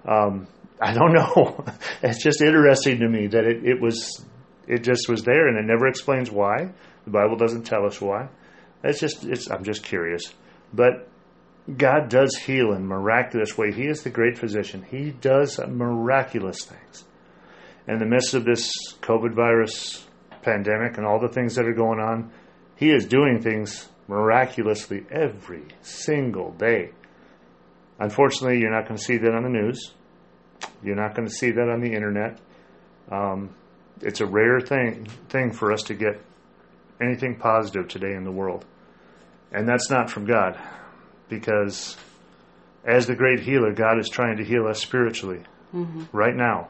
Um, 0.08 0.48
I 0.82 0.94
don't 0.94 1.14
know. 1.14 1.64
it's 2.02 2.24
just 2.24 2.42
interesting 2.42 3.00
to 3.00 3.08
me 3.08 3.28
that 3.28 3.46
it, 3.46 3.64
it 3.64 3.80
was 3.80 4.26
it 4.68 4.84
just 4.84 5.08
was 5.08 5.24
there 5.24 5.48
and 5.48 5.58
it 5.58 5.66
never 5.66 5.88
explains 5.88 6.32
why. 6.32 6.72
The 7.06 7.12
Bible 7.12 7.38
doesn't 7.38 7.64
tell 7.64 7.86
us 7.86 8.02
why. 8.02 8.30
It's 8.84 9.00
just 9.00 9.24
it's 9.24 9.50
I'm 9.50 9.64
just 9.64 9.84
curious. 9.84 10.34
But 10.74 11.08
God 11.78 12.10
does 12.10 12.36
heal 12.36 12.74
in 12.74 12.88
miraculous 12.88 13.58
way. 13.58 13.72
He 13.72 13.86
is 13.86 14.02
the 14.02 14.10
great 14.10 14.40
physician. 14.40 14.84
He 14.90 15.12
does 15.12 15.60
miraculous 15.60 16.66
things. 16.66 17.06
In 17.88 18.00
the 18.00 18.06
midst 18.06 18.34
of 18.34 18.46
this 18.46 18.72
COVID 19.02 19.36
virus 19.36 20.06
pandemic 20.42 20.98
and 20.98 21.06
all 21.06 21.20
the 21.20 21.30
things 21.30 21.56
that 21.56 21.66
are 21.66 21.74
going 21.74 22.00
on, 22.00 22.32
He 22.76 22.90
is 22.90 23.06
doing 23.06 23.40
things 23.42 23.88
miraculously 24.08 25.06
every 25.12 25.66
single 25.82 26.52
day. 26.54 26.92
Unfortunately, 28.00 28.60
you're 28.60 28.72
not 28.72 28.88
going 28.88 28.98
to 28.98 29.04
see 29.04 29.18
that 29.18 29.36
on 29.36 29.44
the 29.44 29.50
news. 29.50 29.94
You're 30.84 30.96
not 30.96 31.16
going 31.16 31.28
to 31.28 31.34
see 31.34 31.52
that 31.52 31.70
on 31.70 31.82
the 31.82 31.94
internet. 31.94 32.40
Um, 33.12 33.56
it's 34.02 34.22
a 34.22 34.26
rare 34.26 34.60
thing 34.60 35.08
thing 35.30 35.52
for 35.52 35.72
us 35.72 35.84
to 35.84 35.94
get 35.94 36.22
anything 37.02 37.36
positive 37.36 37.88
today 37.88 38.14
in 38.14 38.24
the 38.24 38.32
world, 38.32 38.66
and 39.52 39.68
that's 39.68 39.90
not 39.90 40.10
from 40.10 40.26
God, 40.26 40.60
because 41.30 41.98
as 42.86 43.06
the 43.08 43.16
great 43.16 43.42
healer, 43.42 43.74
God 43.74 44.00
is 44.00 44.10
trying 44.10 44.38
to 44.38 44.44
heal 44.44 44.68
us 44.68 44.80
spiritually 44.80 45.42
right 46.12 46.36
now. 46.36 46.70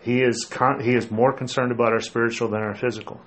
He 0.00 0.22
is 0.22 0.44
con- 0.44 0.80
he 0.80 0.94
is 0.94 1.10
more 1.10 1.32
concerned 1.32 1.72
about 1.72 1.92
our 1.92 2.00
spiritual 2.00 2.48
than 2.48 2.60
our 2.62 2.74
physical. 2.74 3.20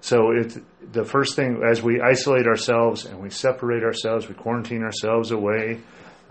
So 0.00 0.30
it 0.32 0.56
the 0.92 1.04
first 1.04 1.34
thing 1.36 1.62
as 1.68 1.82
we 1.82 2.00
isolate 2.00 2.46
ourselves 2.46 3.04
and 3.06 3.20
we 3.20 3.30
separate 3.30 3.82
ourselves, 3.82 4.28
we 4.28 4.34
quarantine 4.34 4.82
ourselves 4.82 5.30
away. 5.30 5.80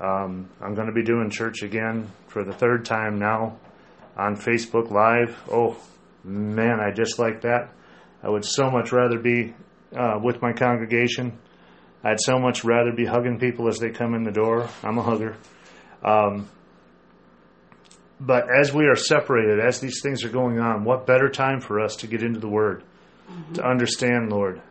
Um, 0.04 0.50
I'm 0.62 0.76
going 0.76 0.88
to 0.88 0.94
be 0.94 1.04
doing 1.04 1.30
church 1.30 1.64
again 1.64 2.12
for 2.28 2.44
the 2.44 2.52
third 2.52 2.84
time 2.84 3.20
now 3.20 3.58
on 4.18 4.36
Facebook 4.36 4.92
Live. 4.92 5.42
Oh 5.50 5.78
man, 6.26 6.82
I 6.82 6.92
just 6.92 7.20
like 7.20 7.42
that. 7.42 7.70
I 8.22 8.30
would 8.30 8.44
so 8.44 8.70
much 8.70 8.92
rather 8.92 9.18
be 9.18 9.54
uh, 9.96 10.20
with 10.22 10.42
my 10.42 10.52
congregation. 10.52 11.40
I'd 12.04 12.20
so 12.20 12.38
much 12.38 12.66
rather 12.66 12.92
be 12.92 13.06
hugging 13.06 13.40
people 13.40 13.70
as 13.70 13.80
they 13.80 13.92
come 13.92 14.14
in 14.14 14.24
the 14.24 14.32
door. 14.32 14.68
I'm 14.84 14.98
a 14.98 15.04
hugger. 15.04 15.38
Um, 16.04 16.50
but 18.20 18.48
as 18.54 18.74
we 18.74 18.86
are 18.86 18.96
separated, 18.96 19.60
as 19.60 19.80
these 19.80 20.02
things 20.02 20.26
are 20.26 20.30
going 20.30 20.60
on, 20.60 20.84
what 20.84 21.06
better 21.06 21.30
time 21.30 21.62
for 21.62 21.80
us 21.80 21.96
to 21.98 22.08
get 22.08 22.24
into 22.24 22.40
the 22.40 22.50
Word, 22.50 22.84
to 23.54 23.66
understand, 23.66 24.32
Lord? 24.32 24.62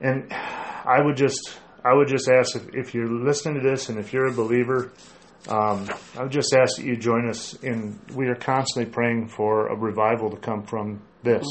And 0.00 0.32
I 0.32 1.00
would 1.00 1.16
just, 1.16 1.58
I 1.88 1.94
would 1.94 2.08
just 2.08 2.28
ask 2.28 2.54
if, 2.54 2.74
if 2.74 2.94
you're 2.94 3.08
listening 3.08 3.62
to 3.62 3.68
this 3.68 3.88
and 3.88 3.98
if 3.98 4.12
you're 4.12 4.26
a 4.26 4.32
believer, 4.32 4.92
um, 5.48 5.88
I 6.16 6.24
would 6.24 6.32
just 6.32 6.52
ask 6.52 6.76
that 6.76 6.84
you 6.84 6.96
join 6.96 7.28
us 7.30 7.54
in. 7.62 7.98
We 8.14 8.26
are 8.26 8.34
constantly 8.34 8.92
praying 8.92 9.28
for 9.28 9.68
a 9.68 9.76
revival 9.76 10.30
to 10.30 10.36
come 10.36 10.64
from 10.64 11.00
this, 11.22 11.46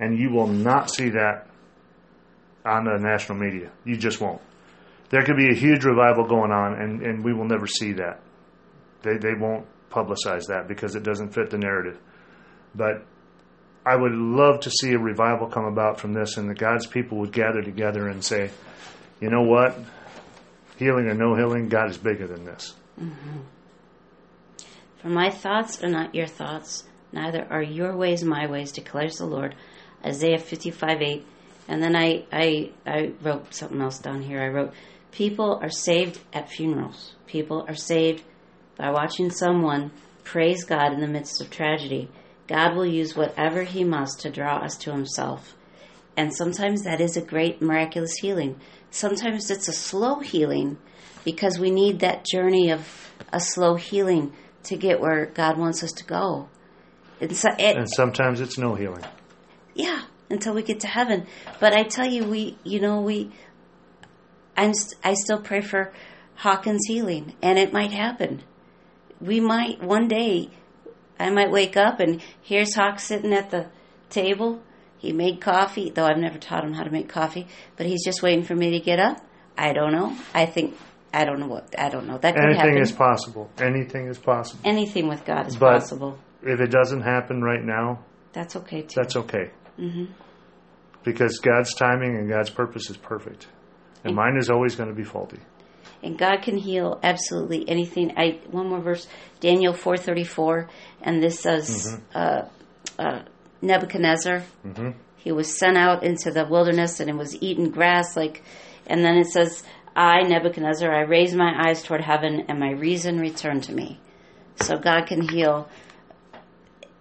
and 0.00 0.18
you 0.18 0.30
will 0.30 0.48
not 0.48 0.90
see 0.90 1.10
that 1.10 1.46
on 2.64 2.84
the 2.84 2.98
national 2.98 3.38
media. 3.38 3.70
You 3.84 3.96
just 3.96 4.20
won't. 4.20 4.40
There 5.10 5.22
could 5.22 5.36
be 5.36 5.50
a 5.50 5.54
huge 5.54 5.84
revival 5.84 6.26
going 6.26 6.50
on, 6.50 6.80
and, 6.80 7.02
and 7.02 7.24
we 7.24 7.32
will 7.32 7.46
never 7.46 7.68
see 7.68 7.92
that. 7.92 8.20
They 9.02 9.16
they 9.18 9.34
won't 9.34 9.66
publicize 9.90 10.46
that 10.48 10.66
because 10.66 10.96
it 10.96 11.04
doesn't 11.04 11.34
fit 11.34 11.50
the 11.50 11.58
narrative. 11.58 12.00
But 12.74 13.04
I 13.86 13.94
would 13.94 14.12
love 14.12 14.60
to 14.60 14.70
see 14.70 14.92
a 14.92 14.98
revival 14.98 15.46
come 15.46 15.66
about 15.66 16.00
from 16.00 16.14
this, 16.14 16.36
and 16.36 16.50
that 16.50 16.58
God's 16.58 16.86
people 16.86 17.18
would 17.18 17.32
gather 17.32 17.62
together 17.62 18.08
and 18.08 18.24
say, 18.24 18.50
you 19.20 19.30
know 19.30 19.42
what, 19.42 19.78
healing 20.76 21.06
or 21.06 21.14
no 21.14 21.34
healing, 21.34 21.68
God 21.68 21.90
is 21.90 21.98
bigger 21.98 22.26
than 22.26 22.44
this. 22.44 22.74
Mm-hmm. 23.00 23.38
For 24.98 25.08
my 25.08 25.30
thoughts 25.30 25.82
are 25.82 25.88
not 25.88 26.14
your 26.14 26.26
thoughts, 26.26 26.84
neither 27.12 27.46
are 27.50 27.62
your 27.62 27.96
ways 27.96 28.22
my 28.22 28.46
ways, 28.46 28.72
declares 28.72 29.16
the 29.16 29.26
Lord. 29.26 29.54
Isaiah 30.04 30.38
55 30.38 31.02
8. 31.02 31.26
And 31.68 31.82
then 31.82 31.94
I, 31.94 32.24
I, 32.32 32.70
I 32.86 33.12
wrote 33.22 33.54
something 33.54 33.80
else 33.80 33.98
down 33.98 34.22
here. 34.22 34.42
I 34.42 34.48
wrote, 34.48 34.72
People 35.12 35.58
are 35.62 35.70
saved 35.70 36.20
at 36.32 36.50
funerals. 36.50 37.14
People 37.26 37.64
are 37.68 37.74
saved 37.74 38.22
by 38.76 38.90
watching 38.90 39.30
someone 39.30 39.92
praise 40.24 40.64
God 40.64 40.92
in 40.92 41.00
the 41.00 41.06
midst 41.06 41.40
of 41.40 41.50
tragedy. 41.50 42.08
God 42.46 42.74
will 42.74 42.86
use 42.86 43.16
whatever 43.16 43.62
He 43.62 43.84
must 43.84 44.20
to 44.20 44.30
draw 44.30 44.58
us 44.58 44.76
to 44.78 44.92
Himself. 44.92 45.54
And 46.16 46.34
sometimes 46.34 46.82
that 46.82 47.00
is 47.00 47.16
a 47.16 47.22
great 47.22 47.62
miraculous 47.62 48.14
healing. 48.16 48.60
Sometimes 48.90 49.50
it's 49.50 49.68
a 49.68 49.72
slow 49.72 50.20
healing 50.20 50.78
because 51.24 51.58
we 51.58 51.70
need 51.70 52.00
that 52.00 52.24
journey 52.26 52.70
of 52.70 53.10
a 53.32 53.40
slow 53.40 53.76
healing 53.76 54.32
to 54.64 54.76
get 54.76 55.00
where 55.00 55.26
God 55.26 55.56
wants 55.56 55.82
us 55.82 55.92
to 55.92 56.04
go. 56.04 56.48
And 57.20 57.36
so 57.36 57.48
it, 57.58 57.76
And 57.76 57.88
sometimes 57.88 58.40
it's 58.40 58.58
no 58.58 58.74
healing. 58.74 59.04
yeah, 59.74 60.02
until 60.28 60.54
we 60.54 60.62
get 60.62 60.80
to 60.80 60.86
heaven. 60.86 61.26
But 61.60 61.72
I 61.72 61.84
tell 61.84 62.06
you, 62.06 62.24
we, 62.24 62.58
you 62.64 62.80
know, 62.80 63.00
we, 63.00 63.30
I'm, 64.56 64.72
I 65.04 65.14
still 65.14 65.40
pray 65.40 65.60
for 65.60 65.92
Hawkins 66.36 66.82
healing, 66.86 67.34
and 67.42 67.58
it 67.58 67.72
might 67.72 67.92
happen. 67.92 68.42
We 69.20 69.40
might 69.40 69.82
one 69.82 70.08
day, 70.08 70.50
I 71.18 71.28
might 71.30 71.50
wake 71.50 71.76
up 71.76 72.00
and 72.00 72.22
here's 72.40 72.74
Hawk 72.74 72.98
sitting 72.98 73.34
at 73.34 73.50
the 73.50 73.66
table. 74.08 74.62
He 75.00 75.12
made 75.12 75.40
coffee, 75.40 75.90
though 75.90 76.04
I've 76.06 76.18
never 76.18 76.38
taught 76.38 76.62
him 76.64 76.72
how 76.74 76.84
to 76.84 76.90
make 76.90 77.08
coffee, 77.08 77.48
but 77.76 77.86
he's 77.86 78.04
just 78.04 78.22
waiting 78.22 78.44
for 78.44 78.54
me 78.54 78.70
to 78.72 78.80
get 78.80 78.98
up. 79.00 79.16
I 79.58 79.72
don't 79.72 79.92
know. 79.92 80.16
I 80.34 80.46
think 80.46 80.76
I 81.12 81.24
don't 81.24 81.40
know 81.40 81.48
what 81.48 81.74
I 81.78 81.88
don't 81.88 82.06
know. 82.06 82.18
That 82.18 82.34
could 82.34 82.44
Anything 82.44 82.60
happen. 82.68 82.82
is 82.82 82.92
possible. 82.92 83.50
Anything 83.58 84.06
is 84.08 84.18
possible. 84.18 84.60
Anything 84.64 85.08
with 85.08 85.24
God 85.24 85.48
is 85.48 85.56
But- 85.56 85.80
possible. 85.80 86.18
If 86.42 86.60
it 86.60 86.70
doesn't 86.70 87.02
happen 87.02 87.42
right 87.42 87.62
now, 87.62 88.00
That's 88.32 88.56
okay 88.56 88.82
too. 88.82 88.94
that's 88.96 89.16
okay. 89.16 89.50
Because 91.02 91.38
God's 91.38 91.74
timing 91.74 92.16
and 92.16 92.28
God's 92.28 92.50
purpose 92.50 92.90
is 92.90 92.96
perfect. 92.96 93.46
And 94.04 94.14
mine 94.14 94.36
is 94.38 94.50
always 94.50 94.74
going 94.76 94.88
to 94.90 94.94
be 94.94 95.04
faulty. 95.04 95.38
and 96.02 96.16
God 96.18 96.40
can 96.42 96.56
heal 96.56 96.98
absolutely 97.02 97.68
anything. 97.68 98.12
I 98.16 98.38
one 98.50 98.68
more 98.68 98.80
verse, 98.80 99.06
Daniel 99.40 99.74
four 99.74 99.96
thirty 99.98 100.24
four, 100.24 100.68
and 101.02 101.22
this 101.22 101.40
says 101.40 102.00
uh, 102.14 102.42
uh, 102.98 103.22
Nebuchadnezzar. 103.62 104.42
Mm-hmm. 104.66 104.90
He 105.16 105.32
was 105.32 105.58
sent 105.58 105.76
out 105.76 106.02
into 106.02 106.30
the 106.30 106.46
wilderness 106.46 107.00
and 107.00 107.10
it 107.10 107.16
was 107.16 107.36
eating 107.42 107.70
grass 107.70 108.16
like, 108.16 108.42
and 108.86 109.04
then 109.04 109.16
it 109.16 109.26
says, 109.26 109.62
"I 109.94 110.22
Nebuchadnezzar, 110.22 110.90
I 110.90 111.02
raised 111.02 111.36
my 111.36 111.52
eyes 111.66 111.82
toward 111.82 112.00
heaven, 112.00 112.46
and 112.48 112.58
my 112.58 112.70
reason 112.70 113.18
returned 113.18 113.64
to 113.64 113.74
me." 113.74 114.00
So 114.56 114.76
God 114.76 115.06
can 115.06 115.28
heal 115.28 115.68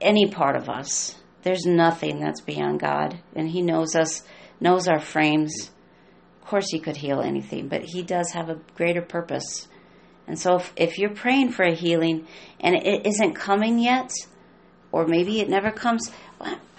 any 0.01 0.29
part 0.29 0.55
of 0.55 0.69
us. 0.69 1.15
There's 1.43 1.65
nothing 1.65 2.19
that's 2.19 2.41
beyond 2.41 2.79
God, 2.79 3.19
and 3.35 3.49
He 3.49 3.61
knows 3.61 3.95
us, 3.95 4.23
knows 4.59 4.87
our 4.87 4.99
frames 4.99 5.71
of 6.41 6.51
course 6.51 6.71
he 6.71 6.79
could 6.79 6.97
heal 6.97 7.21
anything, 7.21 7.67
but 7.67 7.83
he 7.83 8.01
does 8.01 8.31
have 8.31 8.49
a 8.49 8.57
greater 8.75 9.03
purpose. 9.03 9.67
And 10.25 10.39
so 10.39 10.55
if, 10.55 10.73
if 10.75 10.97
you're 10.97 11.13
praying 11.13 11.51
for 11.51 11.63
a 11.63 11.75
healing 11.75 12.25
and 12.59 12.75
it 12.75 13.05
isn't 13.05 13.35
coming 13.35 13.77
yet, 13.77 14.11
or 14.91 15.05
maybe 15.05 15.41
it 15.41 15.47
never 15.47 15.69
comes, 15.69 16.11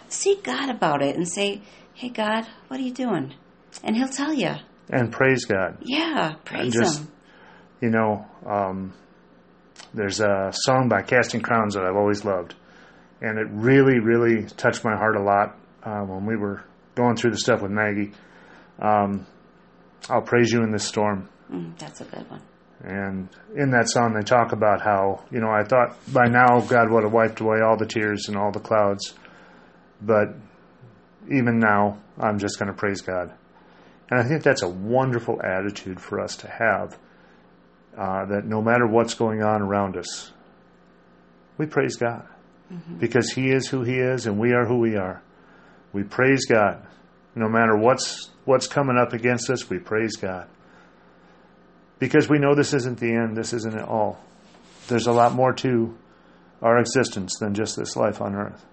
seek 0.08 0.42
God 0.44 0.70
about 0.70 1.02
it 1.02 1.16
and 1.16 1.28
say, 1.28 1.62
hey, 1.94 2.08
God, 2.08 2.46
what 2.68 2.80
are 2.80 2.82
you 2.82 2.92
doing? 2.92 3.34
And 3.82 3.96
he'll 3.96 4.08
tell 4.08 4.32
you. 4.32 4.54
And 4.90 5.12
praise 5.12 5.44
God. 5.44 5.78
Yeah, 5.82 6.34
praise 6.44 6.74
just- 6.74 7.00
him. 7.00 7.08
You 7.80 7.88
know, 7.88 8.26
um, 8.44 8.92
there's 9.94 10.20
a 10.20 10.50
song 10.52 10.88
by 10.90 11.00
Casting 11.00 11.40
Crowns 11.40 11.74
that 11.74 11.84
I've 11.84 11.96
always 11.96 12.26
loved. 12.26 12.54
And 13.22 13.38
it 13.38 13.46
really, 13.50 13.98
really 14.00 14.44
touched 14.44 14.84
my 14.84 14.94
heart 14.96 15.16
a 15.16 15.22
lot 15.22 15.56
uh, 15.82 16.00
when 16.00 16.26
we 16.26 16.36
were 16.36 16.62
going 16.94 17.16
through 17.16 17.30
the 17.30 17.38
stuff 17.38 17.62
with 17.62 17.70
Maggie. 17.70 18.12
Um, 18.80 19.26
I'll 20.10 20.22
praise 20.22 20.52
you 20.52 20.62
in 20.62 20.72
this 20.72 20.84
storm. 20.84 21.28
Mm, 21.50 21.78
that's 21.78 22.00
a 22.00 22.04
good 22.04 22.30
one. 22.30 22.42
And 22.82 23.28
in 23.54 23.70
that 23.70 23.88
song, 23.88 24.14
they 24.14 24.22
talk 24.22 24.52
about 24.52 24.80
how, 24.80 25.24
you 25.30 25.40
know, 25.40 25.50
I 25.50 25.64
thought 25.64 25.96
by 26.12 26.28
now 26.28 26.60
God 26.60 26.90
would 26.90 27.04
have 27.04 27.12
wiped 27.12 27.40
away 27.40 27.58
all 27.60 27.76
the 27.76 27.86
tears 27.86 28.28
and 28.28 28.36
all 28.36 28.52
the 28.52 28.60
clouds. 28.60 29.14
But 30.00 30.34
even 31.30 31.58
now, 31.58 31.98
I'm 32.18 32.38
just 32.38 32.58
going 32.58 32.70
to 32.70 32.76
praise 32.76 33.00
God. 33.00 33.32
And 34.10 34.20
I 34.20 34.24
think 34.24 34.42
that's 34.42 34.62
a 34.62 34.68
wonderful 34.68 35.40
attitude 35.42 36.00
for 36.00 36.20
us 36.20 36.36
to 36.36 36.48
have. 36.48 36.98
Uh, 37.96 38.24
that 38.26 38.44
no 38.44 38.62
matter 38.62 38.86
what's 38.86 39.14
going 39.14 39.42
on 39.42 39.62
around 39.62 39.96
us, 39.96 40.32
we 41.58 41.66
praise 41.66 41.96
God. 41.96 42.26
Because 42.98 43.32
He 43.32 43.50
is 43.50 43.68
who 43.68 43.82
He 43.82 43.98
is 43.98 44.26
and 44.26 44.38
we 44.38 44.52
are 44.52 44.64
who 44.64 44.78
we 44.78 44.96
are. 44.96 45.22
We 45.92 46.04
praise 46.04 46.46
God. 46.46 46.86
No 47.34 47.48
matter 47.48 47.76
what's, 47.76 48.30
what's 48.44 48.68
coming 48.68 48.96
up 48.96 49.12
against 49.12 49.50
us, 49.50 49.68
we 49.68 49.78
praise 49.78 50.16
God 50.16 50.48
because 52.00 52.28
we 52.28 52.38
know 52.38 52.54
this 52.54 52.74
isn't 52.74 52.98
the 52.98 53.12
end, 53.12 53.36
this 53.36 53.52
isn't 53.52 53.74
it 53.74 53.86
all. 53.86 54.18
there's 54.88 55.06
a 55.06 55.12
lot 55.12 55.32
more 55.32 55.52
to 55.52 55.96
our 56.60 56.78
existence 56.78 57.38
than 57.38 57.54
just 57.54 57.76
this 57.76 57.94
life 57.94 58.20
on 58.20 58.34
earth. 58.34 58.64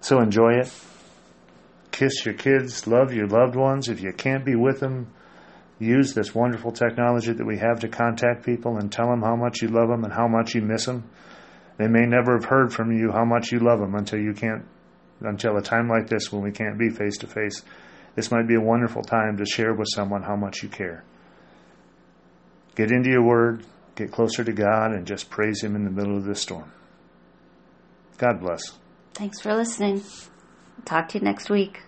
So 0.00 0.20
enjoy 0.20 0.54
it. 0.60 0.72
Kiss 1.90 2.24
your 2.24 2.34
kids, 2.34 2.86
love 2.86 3.12
your 3.12 3.26
loved 3.26 3.56
ones. 3.56 3.88
If 3.88 4.00
you 4.00 4.12
can't 4.12 4.44
be 4.44 4.56
with 4.56 4.80
them, 4.80 5.12
use 5.78 6.14
this 6.14 6.34
wonderful 6.34 6.72
technology 6.72 7.32
that 7.32 7.46
we 7.46 7.58
have 7.58 7.80
to 7.80 7.88
contact 7.88 8.44
people 8.44 8.76
and 8.78 8.90
tell 8.90 9.08
them 9.08 9.22
how 9.22 9.36
much 9.36 9.60
you 9.60 9.68
love 9.68 9.88
them 9.88 10.04
and 10.04 10.12
how 10.12 10.28
much 10.28 10.54
you 10.54 10.62
miss 10.62 10.86
them. 10.86 11.04
They 11.76 11.88
may 11.88 12.06
never 12.06 12.38
have 12.38 12.44
heard 12.44 12.72
from 12.72 12.92
you 12.92 13.10
how 13.10 13.24
much 13.24 13.52
you 13.52 13.58
love 13.58 13.80
them 13.80 13.94
until 13.94 14.18
you 14.18 14.32
can't, 14.32 14.64
until 15.20 15.56
a 15.56 15.62
time 15.62 15.88
like 15.88 16.08
this 16.08 16.32
when 16.32 16.42
we 16.42 16.52
can't 16.52 16.78
be 16.78 16.90
face 16.90 17.18
to 17.18 17.26
face. 17.26 17.62
This 18.14 18.30
might 18.30 18.48
be 18.48 18.54
a 18.54 18.60
wonderful 18.60 19.02
time 19.02 19.36
to 19.38 19.46
share 19.46 19.74
with 19.74 19.88
someone 19.94 20.22
how 20.22 20.36
much 20.36 20.62
you 20.62 20.68
care. 20.68 21.04
Get 22.74 22.90
into 22.90 23.10
your 23.10 23.24
word, 23.24 23.64
get 23.94 24.12
closer 24.12 24.44
to 24.44 24.52
God, 24.52 24.92
and 24.92 25.06
just 25.06 25.30
praise 25.30 25.62
Him 25.62 25.76
in 25.76 25.84
the 25.84 25.90
middle 25.90 26.16
of 26.16 26.24
this 26.24 26.40
storm. 26.40 26.72
God 28.18 28.40
bless. 28.40 28.78
Thanks 29.14 29.40
for 29.40 29.54
listening. 29.54 30.02
Talk 30.84 31.08
to 31.10 31.18
you 31.18 31.24
next 31.24 31.50
week. 31.50 31.82